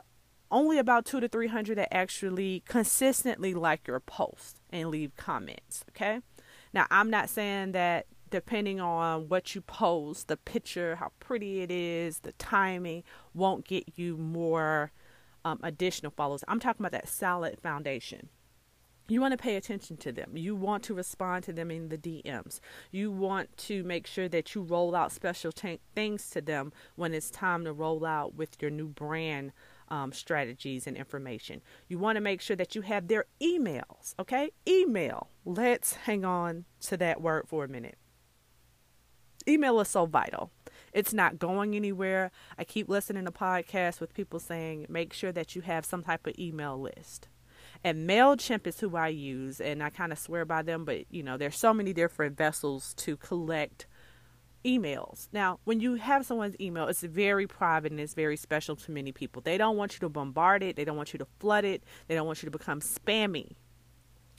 only 0.50 0.78
about 0.78 1.04
two 1.04 1.20
to 1.20 1.28
three 1.28 1.48
hundred 1.48 1.78
that 1.78 1.92
actually 1.92 2.62
consistently 2.66 3.54
like 3.54 3.86
your 3.86 4.00
post 4.00 4.60
and 4.70 4.88
leave 4.88 5.16
comments. 5.16 5.84
Okay. 5.90 6.20
Now, 6.72 6.86
I'm 6.90 7.10
not 7.10 7.28
saying 7.28 7.72
that 7.72 8.06
depending 8.30 8.80
on 8.80 9.28
what 9.28 9.54
you 9.54 9.60
post, 9.60 10.26
the 10.26 10.36
picture, 10.36 10.96
how 10.96 11.12
pretty 11.20 11.60
it 11.60 11.70
is, 11.70 12.20
the 12.20 12.32
timing 12.32 13.04
won't 13.34 13.64
get 13.64 13.84
you 13.96 14.16
more 14.16 14.92
um, 15.44 15.60
additional 15.62 16.10
followers. 16.10 16.44
I'm 16.48 16.60
talking 16.60 16.82
about 16.84 16.92
that 16.92 17.08
solid 17.08 17.60
foundation. 17.60 18.28
You 19.06 19.20
want 19.20 19.32
to 19.32 19.38
pay 19.38 19.56
attention 19.56 19.98
to 19.98 20.12
them. 20.12 20.30
You 20.34 20.56
want 20.56 20.82
to 20.84 20.94
respond 20.94 21.44
to 21.44 21.52
them 21.52 21.70
in 21.70 21.90
the 21.90 21.98
DMs. 21.98 22.60
You 22.90 23.10
want 23.10 23.54
to 23.58 23.84
make 23.84 24.06
sure 24.06 24.30
that 24.30 24.54
you 24.54 24.62
roll 24.62 24.96
out 24.96 25.12
special 25.12 25.52
t- 25.52 25.80
things 25.94 26.30
to 26.30 26.40
them 26.40 26.72
when 26.96 27.12
it's 27.12 27.30
time 27.30 27.64
to 27.64 27.72
roll 27.72 28.06
out 28.06 28.34
with 28.34 28.56
your 28.62 28.70
new 28.70 28.88
brand 28.88 29.52
um, 29.88 30.12
strategies 30.12 30.86
and 30.86 30.96
information. 30.96 31.60
You 31.86 31.98
want 31.98 32.16
to 32.16 32.22
make 32.22 32.40
sure 32.40 32.56
that 32.56 32.74
you 32.74 32.80
have 32.80 33.08
their 33.08 33.26
emails, 33.42 34.14
okay? 34.18 34.52
Email. 34.66 35.28
Let's 35.44 35.92
hang 35.92 36.24
on 36.24 36.64
to 36.82 36.96
that 36.96 37.20
word 37.20 37.46
for 37.46 37.64
a 37.64 37.68
minute. 37.68 37.98
Email 39.46 39.80
is 39.80 39.88
so 39.88 40.06
vital. 40.06 40.50
It's 40.94 41.12
not 41.12 41.38
going 41.40 41.74
anywhere. 41.74 42.30
I 42.56 42.64
keep 42.64 42.88
listening 42.88 43.24
to 43.26 43.32
podcasts 43.32 44.00
with 44.00 44.14
people 44.14 44.38
saying 44.38 44.86
make 44.88 45.12
sure 45.12 45.32
that 45.32 45.54
you 45.54 45.62
have 45.62 45.84
some 45.84 46.04
type 46.04 46.26
of 46.26 46.38
email 46.38 46.80
list. 46.80 47.28
And 47.82 48.08
MailChimp 48.08 48.66
is 48.66 48.80
who 48.80 48.96
I 48.96 49.08
use, 49.08 49.60
and 49.60 49.82
I 49.82 49.90
kind 49.90 50.12
of 50.12 50.18
swear 50.18 50.44
by 50.44 50.62
them, 50.62 50.84
but 50.84 51.04
you 51.10 51.22
know, 51.22 51.36
there's 51.36 51.58
so 51.58 51.74
many 51.74 51.92
different 51.92 52.36
vessels 52.36 52.94
to 52.98 53.16
collect 53.16 53.86
emails. 54.64 55.28
Now, 55.32 55.58
when 55.64 55.80
you 55.80 55.96
have 55.96 56.24
someone's 56.24 56.56
email, 56.60 56.86
it's 56.86 57.02
very 57.02 57.46
private 57.46 57.92
and 57.92 58.00
it's 58.00 58.14
very 58.14 58.36
special 58.36 58.76
to 58.76 58.90
many 58.90 59.12
people. 59.12 59.42
They 59.42 59.58
don't 59.58 59.76
want 59.76 59.94
you 59.94 60.00
to 60.00 60.08
bombard 60.08 60.62
it, 60.62 60.76
they 60.76 60.84
don't 60.84 60.96
want 60.96 61.12
you 61.12 61.18
to 61.18 61.26
flood 61.38 61.64
it, 61.64 61.82
they 62.06 62.14
don't 62.14 62.26
want 62.26 62.42
you 62.42 62.46
to 62.46 62.56
become 62.56 62.80
spammy. 62.80 63.56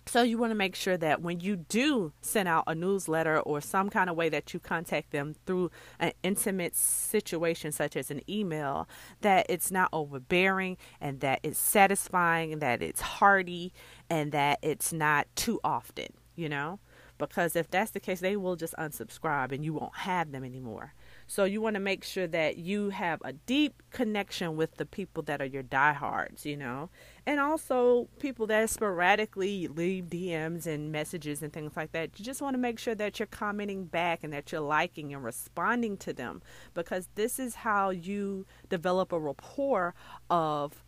So, 0.07 0.21
you 0.21 0.38
want 0.38 0.51
to 0.51 0.55
make 0.55 0.75
sure 0.75 0.97
that 0.97 1.21
when 1.21 1.39
you 1.39 1.55
do 1.55 2.13
send 2.21 2.47
out 2.47 2.65
a 2.67 2.75
newsletter 2.75 3.39
or 3.39 3.59
some 3.59 3.89
kind 3.89 4.07
of 4.07 4.15
way 4.15 4.29
that 4.29 4.53
you 4.53 4.59
contact 4.59 5.12
them 5.12 5.35
through 5.47 5.71
an 6.00 6.12
intimate 6.21 6.75
situation, 6.75 7.71
such 7.71 7.95
as 7.95 8.12
an 8.12 8.21
email, 8.29 8.88
that 9.21 9.47
it's 9.50 9.71
not 9.71 9.89
overbearing 9.91 10.77
and 11.01 11.21
that 11.21 11.39
it's 11.41 11.57
satisfying 11.57 12.53
and 12.53 12.62
that 12.62 12.83
it's 12.83 13.01
hearty 13.01 13.74
and 14.07 14.31
that 14.31 14.59
it's 14.62 14.93
not 14.93 15.27
too 15.35 15.59
often, 15.63 16.07
you 16.35 16.50
know? 16.50 16.79
because 17.17 17.55
if 17.55 17.69
that's 17.69 17.91
the 17.91 18.00
case, 18.00 18.19
they 18.19 18.35
will 18.35 18.55
just 18.55 18.74
unsubscribe 18.75 19.51
and 19.51 19.63
you 19.63 19.74
won't 19.74 19.95
have 19.95 20.31
them 20.31 20.43
anymore. 20.43 20.93
So 21.27 21.44
you 21.44 21.60
want 21.60 21.74
to 21.74 21.79
make 21.79 22.03
sure 22.03 22.27
that 22.27 22.58
you 22.58 22.89
have 22.91 23.20
a 23.25 23.34
deep 23.34 23.82
connection 23.89 24.55
with 24.55 24.75
the 24.75 24.86
people 24.86 25.24
that 25.24 25.41
are 25.41 25.46
your 25.46 25.63
diehards, 25.63 26.46
you 26.46 26.55
know, 26.55 26.89
and 27.25 27.39
also 27.39 28.08
people 28.20 28.46
that 28.48 28.70
sporadically 28.70 29.67
leave 29.67 30.05
DMs 30.05 30.67
and 30.67 30.91
messages 30.91 31.41
and 31.41 31.51
things 31.51 31.75
like 31.75 31.91
that. 31.94 32.20
You 32.20 32.25
just 32.25 32.44
want 32.44 32.53
to 32.53 32.60
make 32.60 32.77
sure 32.77 32.94
that 32.96 33.20
you're 33.20 33.25
commenting 33.25 33.86
back 33.86 34.24
and 34.24 34.32
that 34.34 34.51
you're 34.51 34.62
liking 34.62 35.13
and 35.13 35.24
responding 35.24 35.98
to 35.98 36.13
them 36.13 36.44
because 36.75 37.10
this 37.15 37.39
is 37.39 37.55
how 37.55 37.89
you 37.89 38.46
develop 38.70 39.12
a 39.12 39.20
rapport 39.20 39.96
of 40.29 40.84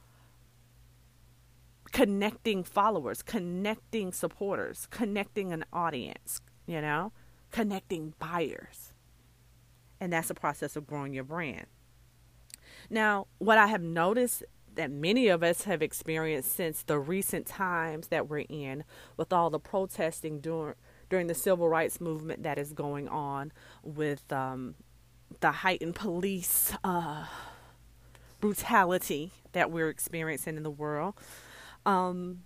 connecting 1.92 2.64
followers, 2.64 3.24
connecting 3.24 4.12
supporters, 4.12 4.88
connecting 4.92 5.52
an 5.52 5.66
audience, 5.74 6.42
you 6.68 6.80
know, 6.80 7.12
connecting 7.52 8.14
buyers. 8.20 8.87
And 10.00 10.14
that's 10.14 10.28
the 10.28 10.34
process 10.34 10.76
of 10.76 10.86
growing 10.86 11.14
your 11.14 11.24
brand. 11.24 11.66
Now, 12.90 13.28
what 13.40 13.58
I 13.58 13.68
have 13.68 13.82
noticed 13.82 14.44
that 14.76 14.92
many 14.92 15.28
of 15.28 15.44
us 15.44 15.64
have 15.64 15.82
experienced 15.82 16.56
since 16.56 16.84
the 16.84 17.00
recent 17.00 17.48
times 17.48 18.08
that 18.08 18.30
we're 18.30 18.46
in 18.48 18.84
with 19.18 19.34
all 19.34 19.50
the 19.50 19.60
protesting 19.60 20.40
during 20.40 20.76
during 21.10 21.28
the 21.28 21.34
civil 21.34 21.70
rights 21.70 22.02
movement 22.02 22.44
that 22.44 22.58
is 22.58 22.74
going 22.74 23.08
on 23.08 23.52
with 23.82 24.32
um, 24.32 24.76
the 25.40 25.52
heightened 25.52 25.96
police 25.96 26.74
uh, 26.84 27.26
brutality 28.42 29.32
that 29.54 29.72
we're 29.72 29.90
experiencing 29.90 30.58
in 30.58 30.64
the 30.64 30.70
world 30.70 31.16
um, 31.86 32.42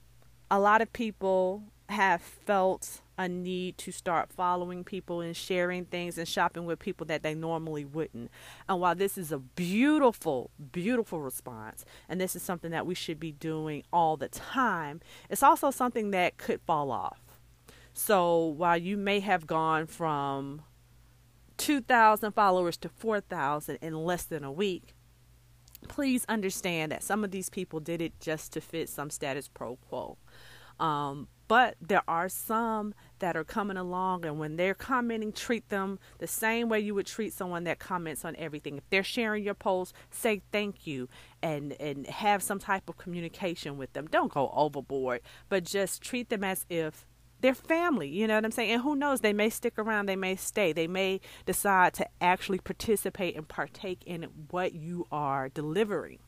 a 0.50 0.60
lot 0.60 0.82
of 0.82 0.94
people 0.94 1.64
have 1.90 2.22
felt 2.22 3.02
a 3.22 3.30
need 3.30 3.78
to 3.80 3.92
start 3.92 4.32
following 4.32 4.84
people 4.84 5.22
and 5.22 5.36
sharing 5.36 5.86
things 5.86 6.18
and 6.18 6.28
shopping 6.28 6.66
with 6.66 6.80
people 6.80 7.06
that 7.08 7.24
they 7.24 7.36
normally 7.36 7.86
wouldn't. 7.86 8.32
And 8.68 8.80
while 8.80 8.96
this 8.96 9.18
is 9.18 9.32
a 9.32 9.38
beautiful, 9.38 10.50
beautiful 10.72 11.22
response, 11.22 11.86
and 12.10 12.20
this 12.20 12.36
is 12.36 12.42
something 12.42 12.72
that 12.72 12.86
we 12.86 12.96
should 12.96 13.20
be 13.20 13.32
doing 13.32 13.84
all 13.94 14.18
the 14.18 14.30
time, 14.30 15.02
it's 15.30 15.44
also 15.44 15.72
something 15.72 16.12
that 16.12 16.38
could 16.38 16.62
fall 16.62 16.92
off. 16.92 17.22
So 17.94 18.46
while 18.46 18.78
you 18.78 18.98
may 18.98 19.20
have 19.20 19.46
gone 19.46 19.86
from 19.86 20.64
2,000 21.58 22.32
followers 22.32 22.78
to 22.78 22.90
4,000 22.90 23.78
in 23.82 23.94
less 23.94 24.24
than 24.24 24.44
a 24.44 24.52
week, 24.52 24.96
please 25.88 26.26
understand 26.28 26.92
that 26.92 27.04
some 27.04 27.24
of 27.24 27.32
these 27.32 27.50
people 27.50 27.80
did 27.80 28.02
it 28.02 28.20
just 28.20 28.54
to 28.54 28.62
fit 28.62 28.90
some 28.90 29.10
status 29.10 29.48
pro 29.48 29.76
quo. 29.76 30.18
Um, 30.80 31.28
but 31.52 31.76
there 31.82 32.04
are 32.08 32.30
some 32.30 32.94
that 33.20 33.36
are 33.36 33.44
coming 33.44 33.76
along, 33.76 34.26
and 34.26 34.40
when 34.40 34.56
they're 34.56 34.74
commenting, 34.74 35.34
treat 35.34 35.68
them 35.68 36.00
the 36.18 36.26
same 36.26 36.70
way 36.70 36.80
you 36.80 36.96
would 36.96 37.06
treat 37.06 37.34
someone 37.34 37.66
that 37.66 37.78
comments 37.78 38.24
on 38.24 38.38
everything. 38.38 38.78
If 38.78 38.90
they're 38.90 39.04
sharing 39.04 39.44
your 39.44 39.54
post, 39.54 39.94
say 40.10 40.44
thank 40.54 40.88
you 40.88 41.10
and 41.44 41.74
and 41.74 42.08
have 42.08 42.42
some 42.42 42.58
type 42.58 42.88
of 42.88 42.98
communication 42.98 43.78
with 43.78 43.92
them. 43.92 44.08
Don't 44.08 44.32
go 44.32 44.50
overboard, 44.56 45.20
but 45.50 45.66
just 45.66 46.02
treat 46.02 46.30
them 46.30 46.46
as 46.46 46.66
if 46.70 47.06
their 47.42 47.54
family. 47.54 48.08
You 48.08 48.28
know 48.28 48.36
what 48.36 48.46
I'm 48.46 48.52
saying? 48.52 48.72
And 48.72 48.84
who 48.84 48.96
knows? 48.96 49.20
They 49.20 49.34
may 49.34 49.50
stick 49.50 49.78
around, 49.78 50.06
they 50.06 50.16
may 50.16 50.38
stay, 50.38 50.72
they 50.72 50.88
may 50.88 51.20
decide 51.46 51.94
to 51.96 52.08
actually 52.22 52.60
participate 52.60 53.36
and 53.36 53.46
partake 53.46 54.04
in 54.06 54.24
what 54.52 54.72
you 54.72 55.06
are 55.12 55.50
delivering. 55.50 56.20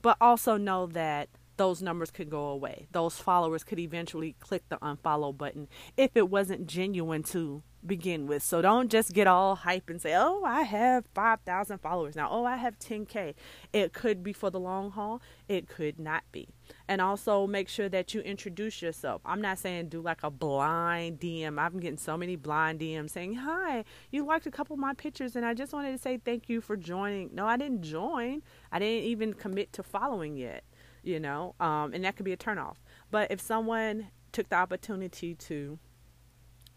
But 0.00 0.16
also 0.20 0.56
know 0.56 0.86
that 0.86 1.28
those 1.56 1.82
numbers 1.82 2.10
could 2.10 2.30
go 2.30 2.46
away. 2.46 2.86
Those 2.92 3.18
followers 3.18 3.64
could 3.64 3.78
eventually 3.78 4.34
click 4.40 4.68
the 4.68 4.78
unfollow 4.78 5.36
button 5.36 5.68
if 5.96 6.16
it 6.16 6.28
wasn't 6.28 6.66
genuine 6.66 7.22
to 7.24 7.62
begin 7.84 8.26
with. 8.28 8.42
So 8.42 8.62
don't 8.62 8.90
just 8.90 9.12
get 9.12 9.26
all 9.26 9.56
hype 9.56 9.90
and 9.90 10.00
say, 10.00 10.14
"Oh, 10.14 10.44
I 10.44 10.62
have 10.62 11.04
5,000 11.14 11.78
followers 11.78 12.14
now. 12.14 12.28
Oh, 12.30 12.44
I 12.44 12.56
have 12.56 12.78
10k." 12.78 13.34
It 13.72 13.92
could 13.92 14.22
be 14.22 14.32
for 14.32 14.50
the 14.50 14.60
long 14.60 14.92
haul. 14.92 15.20
It 15.48 15.68
could 15.68 15.98
not 15.98 16.22
be. 16.30 16.48
And 16.86 17.00
also 17.00 17.46
make 17.46 17.68
sure 17.68 17.88
that 17.88 18.14
you 18.14 18.20
introduce 18.20 18.82
yourself. 18.82 19.20
I'm 19.24 19.40
not 19.40 19.58
saying 19.58 19.88
do 19.88 20.00
like 20.00 20.22
a 20.22 20.30
blind 20.30 21.18
DM. 21.18 21.58
I'm 21.58 21.80
getting 21.80 21.98
so 21.98 22.16
many 22.16 22.36
blind 22.36 22.78
DMs 22.78 23.10
saying, 23.10 23.34
"Hi, 23.34 23.84
you 24.10 24.24
liked 24.24 24.46
a 24.46 24.50
couple 24.50 24.74
of 24.74 24.80
my 24.80 24.94
pictures 24.94 25.34
and 25.34 25.44
I 25.44 25.52
just 25.52 25.72
wanted 25.72 25.92
to 25.92 25.98
say 25.98 26.18
thank 26.18 26.48
you 26.48 26.60
for 26.60 26.76
joining." 26.76 27.34
No, 27.34 27.46
I 27.46 27.56
didn't 27.56 27.82
join. 27.82 28.42
I 28.70 28.78
didn't 28.78 29.08
even 29.08 29.34
commit 29.34 29.72
to 29.72 29.82
following 29.82 30.36
yet, 30.36 30.62
you 31.02 31.20
know. 31.20 31.54
Um, 31.60 31.92
and 31.94 32.04
that 32.04 32.16
could 32.16 32.24
be 32.24 32.32
a 32.32 32.36
turnoff. 32.36 32.76
But 33.10 33.30
if 33.30 33.40
someone 33.40 34.08
took 34.32 34.48
the 34.48 34.56
opportunity 34.56 35.34
to 35.34 35.78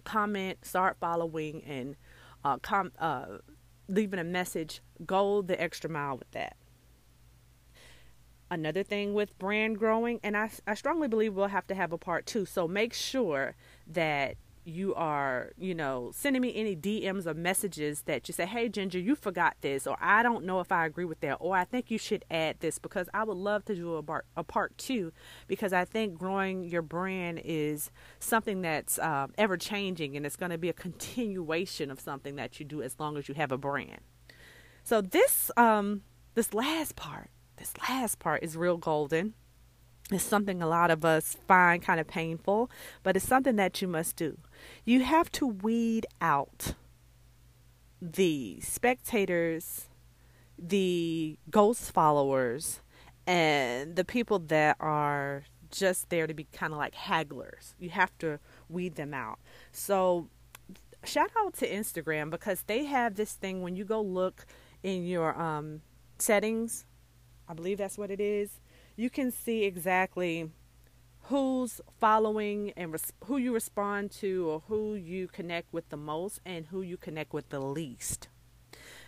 comment, 0.03 0.63
start 0.63 0.97
following, 0.99 1.63
and 1.63 1.95
uh, 2.43 2.57
com- 2.57 2.91
uh, 2.99 3.25
leaving 3.87 4.19
a 4.19 4.23
message. 4.23 4.81
Go 5.05 5.41
the 5.41 5.59
extra 5.59 5.89
mile 5.89 6.17
with 6.17 6.31
that. 6.31 6.55
Another 8.49 8.83
thing 8.83 9.13
with 9.13 9.37
brand 9.39 9.79
growing, 9.79 10.19
and 10.23 10.37
I, 10.37 10.51
I 10.67 10.75
strongly 10.75 11.07
believe 11.07 11.33
we'll 11.33 11.47
have 11.47 11.67
to 11.67 11.75
have 11.75 11.91
a 11.91 11.97
part 11.97 12.25
two. 12.25 12.45
So 12.45 12.67
make 12.67 12.93
sure 12.93 13.55
that 13.87 14.35
you 14.65 14.95
are, 14.95 15.51
you 15.57 15.75
know, 15.75 16.11
sending 16.13 16.41
me 16.41 16.53
any 16.55 16.75
DMs 16.75 17.25
or 17.25 17.33
messages 17.33 18.01
that 18.03 18.27
you 18.27 18.33
say, 18.33 18.45
hey, 18.45 18.67
Ginger, 18.67 18.99
you 18.99 19.15
forgot 19.15 19.55
this, 19.61 19.85
or 19.85 19.95
I 20.01 20.23
don't 20.23 20.45
know 20.45 20.59
if 20.59 20.71
I 20.71 20.85
agree 20.85 21.05
with 21.05 21.19
that, 21.21 21.35
or 21.39 21.55
I 21.55 21.63
think 21.63 21.91
you 21.91 21.97
should 21.97 22.25
add 22.31 22.59
this, 22.59 22.79
because 22.79 23.07
I 23.13 23.23
would 23.23 23.37
love 23.37 23.63
to 23.65 23.75
do 23.75 23.95
a 23.95 24.03
part, 24.03 24.25
a 24.35 24.43
part 24.43 24.77
two, 24.77 25.11
because 25.47 25.71
I 25.71 25.85
think 25.85 26.15
growing 26.17 26.63
your 26.63 26.81
brand 26.81 27.41
is 27.45 27.91
something 28.19 28.61
that's 28.61 28.97
uh, 28.97 29.27
ever 29.37 29.57
changing 29.57 30.17
and 30.17 30.25
it's 30.25 30.35
going 30.35 30.51
to 30.51 30.57
be 30.57 30.69
a 30.69 30.73
continuation 30.73 31.91
of 31.91 31.99
something 31.99 32.35
that 32.35 32.59
you 32.59 32.65
do 32.65 32.81
as 32.81 32.99
long 32.99 33.17
as 33.17 33.29
you 33.29 33.35
have 33.35 33.51
a 33.51 33.57
brand. 33.57 34.01
So 34.83 35.01
this 35.01 35.49
um, 35.57 36.03
this 36.35 36.53
last 36.53 36.95
part, 36.95 37.29
this 37.57 37.73
last 37.89 38.19
part 38.19 38.43
is 38.43 38.55
real 38.55 38.77
golden. 38.77 39.33
It's 40.11 40.23
something 40.23 40.61
a 40.61 40.67
lot 40.67 40.91
of 40.91 41.03
us 41.03 41.35
find 41.47 41.81
kind 41.81 41.99
of 41.99 42.07
painful, 42.07 42.69
but 43.01 43.15
it's 43.15 43.27
something 43.27 43.55
that 43.55 43.81
you 43.81 43.87
must 43.87 44.15
do. 44.15 44.37
You 44.83 45.03
have 45.03 45.31
to 45.33 45.47
weed 45.47 46.05
out 46.21 46.73
the 48.01 48.59
spectators, 48.61 49.89
the 50.57 51.37
ghost 51.49 51.91
followers, 51.91 52.81
and 53.25 53.95
the 53.95 54.05
people 54.05 54.39
that 54.39 54.77
are 54.79 55.43
just 55.71 56.09
there 56.09 56.27
to 56.27 56.33
be 56.33 56.45
kind 56.53 56.73
of 56.73 56.77
like 56.77 56.95
hagglers. 56.95 57.73
You 57.79 57.89
have 57.89 58.17
to 58.19 58.39
weed 58.69 58.95
them 58.95 59.13
out. 59.13 59.39
So, 59.71 60.29
shout 61.03 61.31
out 61.37 61.53
to 61.55 61.69
Instagram 61.69 62.29
because 62.29 62.63
they 62.63 62.85
have 62.85 63.15
this 63.15 63.33
thing 63.33 63.61
when 63.61 63.75
you 63.75 63.85
go 63.85 64.01
look 64.01 64.45
in 64.83 65.05
your 65.05 65.39
um, 65.39 65.81
settings, 66.19 66.85
I 67.47 67.53
believe 67.53 67.77
that's 67.77 67.97
what 67.97 68.11
it 68.11 68.19
is, 68.19 68.61
you 68.95 69.09
can 69.09 69.31
see 69.31 69.63
exactly 69.63 70.51
who's 71.29 71.81
following 71.99 72.71
and 72.77 72.91
res- 72.91 73.13
who 73.25 73.37
you 73.37 73.53
respond 73.53 74.11
to 74.11 74.47
or 74.47 74.63
who 74.67 74.93
you 74.93 75.27
connect 75.27 75.73
with 75.73 75.89
the 75.89 75.97
most 75.97 76.39
and 76.45 76.67
who 76.67 76.81
you 76.81 76.97
connect 76.97 77.33
with 77.33 77.49
the 77.49 77.59
least. 77.59 78.27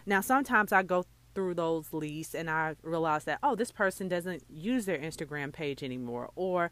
Now, 0.06 0.22
sometimes 0.22 0.72
I 0.72 0.84
go 0.84 1.06
through 1.36 1.54
those 1.54 1.94
least 1.94 2.34
and 2.34 2.50
I 2.50 2.76
realize 2.82 3.26
that, 3.26 3.40
oh, 3.44 3.56
this 3.56 3.72
person 3.72 4.08
doesn't 4.08 4.44
use 4.50 4.86
their 4.86 4.98
Instagram 4.98 5.54
page 5.54 5.84
anymore, 5.84 6.32
or 6.36 6.72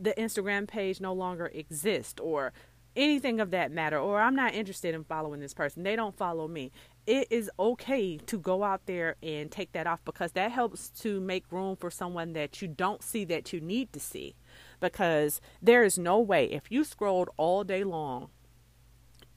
the 0.00 0.14
Instagram 0.18 0.66
page 0.66 1.00
no 1.00 1.12
longer 1.12 1.46
exists, 1.54 2.18
or 2.20 2.52
anything 2.96 3.38
of 3.40 3.52
that 3.52 3.70
matter, 3.70 3.98
or 3.98 4.20
I'm 4.20 4.34
not 4.34 4.54
interested 4.54 4.94
in 4.94 5.04
following 5.04 5.38
this 5.38 5.54
person. 5.54 5.84
They 5.84 5.94
don't 5.94 6.16
follow 6.16 6.48
me. 6.48 6.72
It 7.06 7.28
is 7.30 7.50
okay 7.58 8.18
to 8.18 8.38
go 8.38 8.64
out 8.64 8.86
there 8.86 9.14
and 9.22 9.50
take 9.50 9.72
that 9.72 9.86
off 9.86 10.00
because 10.04 10.32
that 10.32 10.50
helps 10.50 10.90
to 11.02 11.20
make 11.20 11.44
room 11.52 11.76
for 11.76 11.90
someone 11.90 12.32
that 12.32 12.60
you 12.60 12.68
don't 12.68 13.02
see 13.02 13.24
that 13.26 13.52
you 13.52 13.60
need 13.60 13.92
to 13.92 14.00
see 14.00 14.34
because 14.82 15.40
there 15.62 15.82
is 15.82 15.96
no 15.96 16.20
way 16.20 16.44
if 16.44 16.70
you 16.70 16.84
scrolled 16.84 17.30
all 17.38 17.64
day 17.64 17.84
long, 17.84 18.28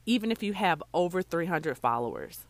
even 0.04 0.30
if 0.30 0.42
you 0.42 0.52
have 0.52 0.82
over 0.92 1.22
300 1.22 1.78
followers, 1.78 2.44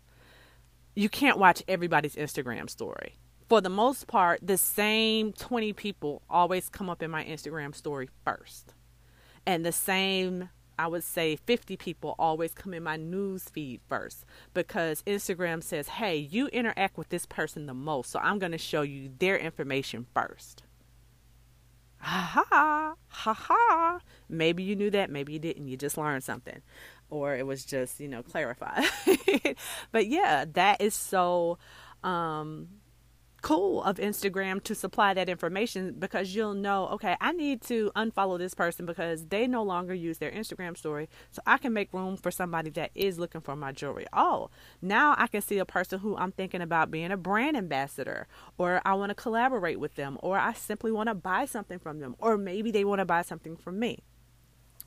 you 0.96 1.08
can't 1.08 1.38
watch 1.38 1.62
everybody's 1.68 2.16
Instagram 2.16 2.68
story. 2.68 3.18
For 3.48 3.60
the 3.60 3.68
most 3.68 4.08
part, 4.08 4.40
the 4.42 4.58
same 4.58 5.32
20 5.32 5.72
people 5.74 6.22
always 6.28 6.68
come 6.68 6.90
up 6.90 7.02
in 7.02 7.10
my 7.10 7.22
Instagram 7.24 7.74
story 7.74 8.08
first. 8.24 8.74
And 9.46 9.64
the 9.64 9.72
same, 9.72 10.48
I 10.78 10.88
would 10.88 11.04
say, 11.04 11.36
50 11.36 11.76
people 11.76 12.16
always 12.18 12.52
come 12.54 12.74
in 12.74 12.82
my 12.82 12.96
news 12.96 13.44
feed 13.44 13.82
first 13.88 14.24
because 14.54 15.02
Instagram 15.02 15.62
says, 15.62 15.86
hey, 15.88 16.16
you 16.16 16.48
interact 16.48 16.98
with 16.98 17.10
this 17.10 17.26
person 17.26 17.66
the 17.66 17.74
most. 17.74 18.10
So 18.10 18.18
I'm 18.20 18.40
going 18.40 18.52
to 18.52 18.58
show 18.58 18.82
you 18.82 19.10
their 19.18 19.36
information 19.36 20.06
first 20.12 20.64
ha 21.98 22.44
ha, 22.50 22.94
ha 23.08 23.32
ha. 23.32 24.00
Maybe 24.28 24.62
you 24.62 24.76
knew 24.76 24.90
that, 24.90 25.10
maybe 25.10 25.32
you 25.32 25.38
didn't. 25.38 25.68
You 25.68 25.76
just 25.76 25.96
learned 25.98 26.24
something, 26.24 26.60
or 27.10 27.36
it 27.36 27.46
was 27.46 27.64
just, 27.64 28.00
you 28.00 28.08
know, 28.08 28.22
clarified. 28.22 28.84
but 29.92 30.06
yeah, 30.06 30.44
that 30.52 30.80
is 30.80 30.94
so 30.94 31.58
um, 32.02 32.68
cool 33.46 33.80
of 33.84 33.98
Instagram 33.98 34.60
to 34.60 34.74
supply 34.74 35.14
that 35.14 35.28
information 35.28 35.94
because 35.96 36.34
you'll 36.34 36.52
know, 36.52 36.88
okay, 36.88 37.14
I 37.20 37.30
need 37.30 37.62
to 37.62 37.92
unfollow 37.94 38.38
this 38.38 38.54
person 38.54 38.86
because 38.86 39.26
they 39.26 39.46
no 39.46 39.62
longer 39.62 39.94
use 39.94 40.18
their 40.18 40.32
Instagram 40.32 40.76
story. 40.76 41.08
So 41.30 41.40
I 41.46 41.56
can 41.58 41.72
make 41.72 41.92
room 41.92 42.16
for 42.16 42.32
somebody 42.32 42.70
that 42.70 42.90
is 42.96 43.20
looking 43.20 43.40
for 43.40 43.54
my 43.54 43.70
jewelry. 43.70 44.06
Oh, 44.12 44.50
now 44.82 45.14
I 45.16 45.28
can 45.28 45.42
see 45.42 45.58
a 45.58 45.64
person 45.64 46.00
who 46.00 46.16
I'm 46.16 46.32
thinking 46.32 46.60
about 46.60 46.90
being 46.90 47.12
a 47.12 47.16
brand 47.16 47.56
ambassador 47.56 48.26
or 48.58 48.82
I 48.84 48.94
want 48.94 49.10
to 49.10 49.14
collaborate 49.14 49.78
with 49.78 49.94
them 49.94 50.18
or 50.24 50.36
I 50.36 50.52
simply 50.52 50.90
want 50.90 51.08
to 51.08 51.14
buy 51.14 51.44
something 51.44 51.78
from 51.78 52.00
them 52.00 52.16
or 52.18 52.36
maybe 52.36 52.72
they 52.72 52.84
want 52.84 52.98
to 52.98 53.04
buy 53.04 53.22
something 53.22 53.56
from 53.56 53.78
me 53.78 54.02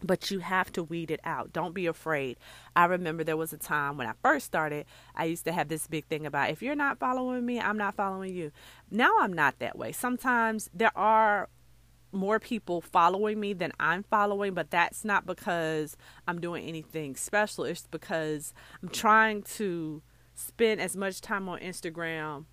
but 0.04 0.32
you 0.32 0.40
have 0.40 0.72
to 0.74 0.84
weed 0.84 1.12
it 1.12 1.20
out. 1.24 1.54
Don't 1.54 1.74
be 1.74 1.86
afraid. 1.86 2.38
I 2.76 2.86
remember 2.86 3.24
there 3.24 3.38
was 3.38 3.54
a 3.54 3.58
time 3.58 3.98
when 3.98 4.08
I 4.08 4.14
first 4.22 4.46
started, 4.46 4.86
I 5.16 5.26
used 5.26 5.46
to 5.46 5.52
have 5.52 5.68
this 5.68 5.88
big 5.88 6.06
thing 6.06 6.26
about 6.26 6.50
if 6.50 6.62
you're 6.62 6.76
not 6.76 7.00
following 7.00 7.46
me, 7.46 7.60
I'm 7.60 7.78
not 7.78 7.96
following 7.96 8.34
you. 8.34 8.52
Now 8.90 9.12
I'm 9.20 9.34
not 9.34 9.60
that 9.60 9.78
way. 9.78 9.92
Sometimes 9.92 10.70
there 10.74 10.98
are 10.98 11.50
more 12.12 12.40
people 12.40 12.82
following 12.82 13.40
me 13.40 13.54
than 13.54 13.72
I'm 13.80 14.04
following, 14.04 14.54
but 14.54 14.72
that's 14.72 15.06
not 15.06 15.26
because 15.26 15.96
I'm 16.28 16.42
doing 16.42 16.68
anything 16.68 17.16
special. 17.16 17.66
It's 17.66 17.86
because 17.86 18.54
I'm 18.82 18.90
trying 18.90 19.44
to 19.44 20.02
spend 20.34 20.82
as 20.82 20.96
much 20.96 21.22
time 21.22 21.48
on 21.50 21.60
Instagram 21.60 22.46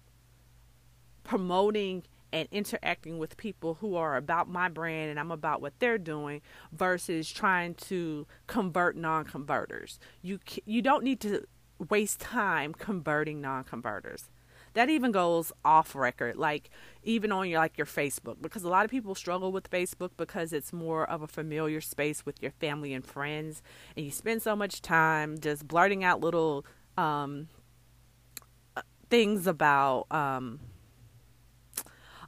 promoting 1.24 2.02
and 2.36 2.48
interacting 2.52 3.16
with 3.18 3.38
people 3.38 3.74
who 3.80 3.96
are 3.96 4.16
about 4.16 4.46
my 4.46 4.68
brand 4.68 5.10
and 5.10 5.18
I'm 5.18 5.30
about 5.30 5.62
what 5.62 5.72
they're 5.78 5.96
doing 5.96 6.42
versus 6.70 7.30
trying 7.30 7.74
to 7.74 8.26
convert 8.46 8.94
non-converters. 8.94 9.98
You 10.20 10.38
you 10.66 10.82
don't 10.82 11.02
need 11.02 11.20
to 11.20 11.46
waste 11.88 12.20
time 12.20 12.74
converting 12.74 13.40
non-converters. 13.40 14.28
That 14.74 14.90
even 14.90 15.10
goes 15.10 15.50
off 15.64 15.94
record, 15.94 16.36
like 16.36 16.68
even 17.02 17.32
on 17.32 17.48
your 17.48 17.58
like 17.58 17.78
your 17.78 17.86
Facebook, 17.86 18.42
because 18.42 18.62
a 18.62 18.68
lot 18.68 18.84
of 18.84 18.90
people 18.90 19.14
struggle 19.14 19.50
with 19.50 19.70
Facebook 19.70 20.10
because 20.18 20.52
it's 20.52 20.70
more 20.70 21.08
of 21.08 21.22
a 21.22 21.26
familiar 21.26 21.80
space 21.80 22.26
with 22.26 22.42
your 22.42 22.50
family 22.50 22.92
and 22.92 23.02
friends, 23.06 23.62
and 23.96 24.04
you 24.04 24.12
spend 24.12 24.42
so 24.42 24.54
much 24.54 24.82
time 24.82 25.38
just 25.38 25.66
blurting 25.66 26.04
out 26.04 26.20
little 26.20 26.66
um, 26.98 27.48
uh, 28.76 28.82
things 29.08 29.46
about 29.46 30.04
um, 30.10 30.60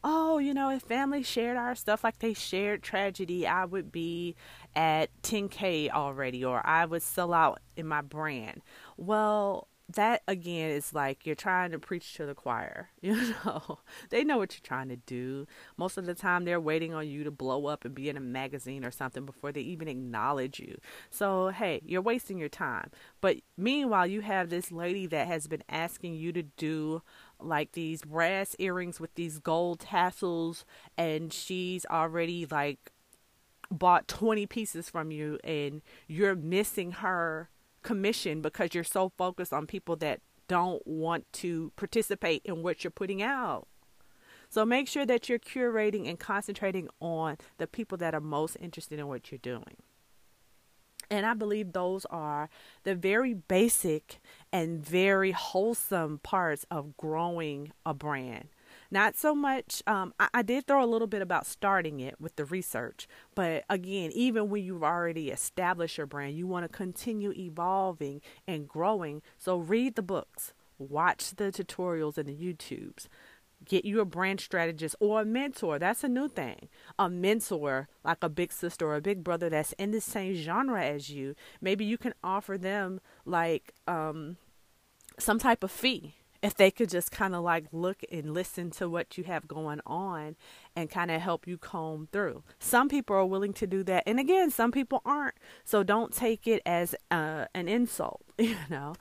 oh, 0.04 0.38
you 0.38 0.54
know, 0.54 0.70
if 0.70 0.82
family 0.82 1.22
shared 1.22 1.56
our 1.56 1.74
stuff 1.74 2.04
like 2.04 2.18
they 2.18 2.34
shared 2.34 2.82
tragedy, 2.82 3.46
I 3.46 3.64
would 3.64 3.90
be 3.92 4.36
at 4.74 5.10
10K 5.22 5.90
already, 5.90 6.44
or 6.44 6.64
I 6.66 6.84
would 6.84 7.02
sell 7.02 7.32
out 7.32 7.60
in 7.76 7.86
my 7.86 8.00
brand. 8.00 8.62
Well, 8.96 9.68
that 9.94 10.22
again 10.28 10.70
is 10.70 10.92
like 10.92 11.24
you're 11.24 11.34
trying 11.34 11.70
to 11.70 11.78
preach 11.78 12.14
to 12.14 12.26
the 12.26 12.34
choir. 12.34 12.90
You 13.00 13.32
know, 13.44 13.78
they 14.10 14.22
know 14.22 14.36
what 14.36 14.52
you're 14.52 14.60
trying 14.62 14.88
to 14.90 14.96
do. 14.96 15.46
Most 15.78 15.96
of 15.96 16.04
the 16.04 16.14
time, 16.14 16.44
they're 16.44 16.60
waiting 16.60 16.92
on 16.92 17.08
you 17.08 17.24
to 17.24 17.30
blow 17.30 17.66
up 17.66 17.86
and 17.86 17.94
be 17.94 18.10
in 18.10 18.18
a 18.18 18.20
magazine 18.20 18.84
or 18.84 18.90
something 18.90 19.24
before 19.24 19.50
they 19.50 19.62
even 19.62 19.88
acknowledge 19.88 20.60
you. 20.60 20.78
So, 21.10 21.48
hey, 21.48 21.80
you're 21.86 22.02
wasting 22.02 22.36
your 22.38 22.50
time. 22.50 22.90
But 23.22 23.38
meanwhile, 23.56 24.06
you 24.06 24.20
have 24.20 24.50
this 24.50 24.70
lady 24.70 25.06
that 25.06 25.26
has 25.26 25.46
been 25.46 25.62
asking 25.70 26.16
you 26.16 26.32
to 26.32 26.42
do 26.42 27.02
like 27.40 27.72
these 27.72 28.02
brass 28.02 28.56
earrings 28.58 29.00
with 29.00 29.14
these 29.14 29.38
gold 29.38 29.80
tassels, 29.80 30.64
and 30.96 31.32
she's 31.32 31.86
already 31.86 32.46
like 32.50 32.90
bought 33.70 34.08
20 34.08 34.46
pieces 34.46 34.88
from 34.88 35.10
you, 35.10 35.38
and 35.44 35.82
you're 36.06 36.34
missing 36.34 36.92
her 36.92 37.50
commission 37.82 38.42
because 38.42 38.74
you're 38.74 38.84
so 38.84 39.12
focused 39.16 39.52
on 39.52 39.66
people 39.66 39.96
that 39.96 40.20
don't 40.48 40.86
want 40.86 41.30
to 41.32 41.72
participate 41.76 42.42
in 42.44 42.62
what 42.62 42.82
you're 42.82 42.90
putting 42.90 43.22
out. 43.22 43.68
So 44.48 44.64
make 44.64 44.88
sure 44.88 45.04
that 45.04 45.28
you're 45.28 45.38
curating 45.38 46.08
and 46.08 46.18
concentrating 46.18 46.88
on 47.00 47.36
the 47.58 47.66
people 47.66 47.98
that 47.98 48.14
are 48.14 48.20
most 48.20 48.56
interested 48.60 48.98
in 48.98 49.06
what 49.06 49.30
you're 49.30 49.38
doing. 49.38 49.76
And 51.10 51.24
I 51.24 51.34
believe 51.34 51.72
those 51.72 52.04
are 52.06 52.50
the 52.84 52.94
very 52.94 53.34
basic 53.34 54.20
and 54.52 54.84
very 54.84 55.32
wholesome 55.32 56.18
parts 56.18 56.66
of 56.70 56.96
growing 56.96 57.72
a 57.86 57.94
brand. 57.94 58.48
Not 58.90 59.16
so 59.16 59.34
much, 59.34 59.82
um, 59.86 60.14
I, 60.18 60.28
I, 60.34 60.42
did 60.42 60.66
throw 60.66 60.82
a 60.82 60.86
little 60.86 61.06
bit 61.06 61.20
about 61.20 61.46
starting 61.46 62.00
it 62.00 62.18
with 62.20 62.36
the 62.36 62.44
research, 62.46 63.06
but 63.34 63.64
again, 63.68 64.10
even 64.14 64.48
when 64.48 64.64
you've 64.64 64.82
already 64.82 65.30
established 65.30 65.98
your 65.98 66.06
brand, 66.06 66.36
you 66.36 66.46
want 66.46 66.64
to 66.64 66.74
continue 66.74 67.32
evolving 67.32 68.22
and 68.46 68.66
growing. 68.66 69.20
So 69.36 69.58
read 69.58 69.94
the 69.94 70.02
books, 70.02 70.54
watch 70.78 71.32
the 71.36 71.44
tutorials 71.44 72.16
and 72.16 72.28
the 72.28 72.34
YouTubes, 72.34 73.08
get 73.64 73.84
you 73.84 74.00
a 74.00 74.04
brand 74.04 74.40
strategist 74.40 74.96
or 75.00 75.22
a 75.22 75.24
mentor. 75.24 75.78
That's 75.78 76.04
a 76.04 76.08
new 76.08 76.28
thing. 76.28 76.68
A 76.98 77.08
mentor, 77.08 77.88
like 78.04 78.18
a 78.22 78.28
big 78.28 78.52
sister 78.52 78.86
or 78.86 78.96
a 78.96 79.00
big 79.00 79.24
brother 79.24 79.48
that's 79.48 79.72
in 79.74 79.90
the 79.90 80.00
same 80.00 80.34
genre 80.34 80.84
as 80.84 81.10
you. 81.10 81.34
Maybe 81.60 81.84
you 81.84 81.98
can 81.98 82.14
offer 82.22 82.56
them 82.58 83.00
like 83.24 83.74
um, 83.86 84.36
some 85.18 85.38
type 85.38 85.62
of 85.62 85.70
fee 85.70 86.14
if 86.42 86.54
they 86.54 86.70
could 86.70 86.88
just 86.88 87.10
kind 87.10 87.34
of 87.34 87.42
like 87.42 87.66
look 87.72 88.02
and 88.12 88.32
listen 88.32 88.70
to 88.70 88.88
what 88.88 89.18
you 89.18 89.24
have 89.24 89.48
going 89.48 89.80
on 89.86 90.36
and 90.76 90.90
kind 90.90 91.10
of 91.10 91.20
help 91.20 91.46
you 91.46 91.58
comb 91.58 92.08
through. 92.12 92.42
Some 92.58 92.88
people 92.88 93.16
are 93.16 93.26
willing 93.26 93.52
to 93.54 93.66
do 93.66 93.82
that. 93.84 94.04
And 94.06 94.20
again, 94.20 94.50
some 94.50 94.70
people 94.70 95.02
aren't. 95.04 95.34
So 95.64 95.82
don't 95.82 96.12
take 96.12 96.46
it 96.46 96.62
as 96.64 96.94
uh, 97.10 97.46
an 97.54 97.68
insult, 97.68 98.22
you 98.38 98.56
know. 98.70 98.94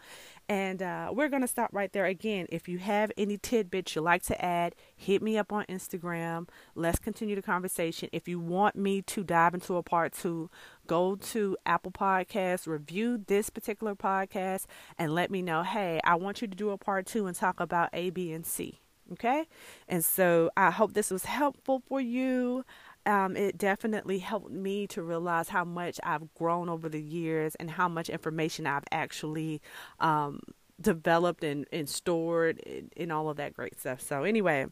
And 0.49 0.81
uh, 0.81 1.11
we're 1.13 1.27
going 1.27 1.41
to 1.41 1.47
stop 1.47 1.71
right 1.73 1.91
there. 1.91 2.05
Again, 2.05 2.45
if 2.49 2.69
you 2.69 2.77
have 2.77 3.11
any 3.17 3.37
tidbits 3.37 3.95
you'd 3.95 4.03
like 4.03 4.23
to 4.23 4.43
add, 4.43 4.75
hit 4.95 5.21
me 5.21 5.37
up 5.37 5.51
on 5.51 5.65
Instagram. 5.65 6.47
Let's 6.73 6.99
continue 6.99 7.35
the 7.35 7.41
conversation. 7.41 8.07
If 8.13 8.29
you 8.29 8.39
want 8.39 8.77
me 8.77 9.01
to 9.01 9.23
dive 9.23 9.53
into 9.53 9.75
a 9.75 9.83
part 9.83 10.13
two, 10.13 10.49
go 10.85 11.17
to 11.17 11.57
Apple 11.65 11.91
Podcasts, 11.91 12.65
review 12.65 13.23
this 13.27 13.49
particular 13.49 13.93
podcast, 13.93 14.67
and 14.97 15.13
let 15.13 15.29
me 15.29 15.41
know 15.41 15.63
hey, 15.63 15.99
I 16.05 16.15
want 16.15 16.41
you 16.41 16.47
to 16.47 16.55
do 16.55 16.69
a 16.69 16.77
part 16.77 17.05
two 17.05 17.27
and 17.27 17.35
talk 17.35 17.59
about 17.59 17.89
A, 17.91 18.09
B, 18.09 18.31
and 18.31 18.45
C. 18.45 18.79
Okay? 19.13 19.47
And 19.87 20.03
so 20.03 20.49
I 20.57 20.71
hope 20.71 20.93
this 20.93 21.11
was 21.11 21.25
helpful 21.25 21.81
for 21.87 22.01
you. 22.01 22.65
Um, 23.07 23.37
it 23.37 23.57
definitely 23.57 24.19
helped 24.19 24.51
me 24.51 24.85
to 24.87 25.01
realize 25.01 25.47
how 25.47 25.63
much 25.63 25.97
I've 26.03 26.33
grown 26.33 26.67
over 26.67 26.89
the 26.89 27.01
years 27.01 27.55
and 27.55 27.71
how 27.71 27.87
much 27.87 28.09
information 28.09 28.67
I've 28.67 28.83
actually 28.91 29.61
um, 30.01 30.41
developed 30.79 31.41
and, 31.43 31.65
and 31.71 31.87
stored 31.87 32.61
and, 32.67 32.91
and 32.97 33.11
all 33.11 33.29
of 33.29 33.37
that 33.37 33.53
great 33.53 33.79
stuff. 33.79 34.01
So, 34.01 34.23
anyway, 34.23 34.65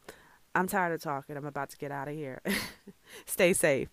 I'm 0.54 0.68
tired 0.68 0.94
of 0.94 1.02
talking. 1.02 1.38
I'm 1.38 1.46
about 1.46 1.70
to 1.70 1.78
get 1.78 1.92
out 1.92 2.10
of 2.10 2.16
here. 2.16 2.42
Stay 3.26 3.54
safe. 3.54 3.90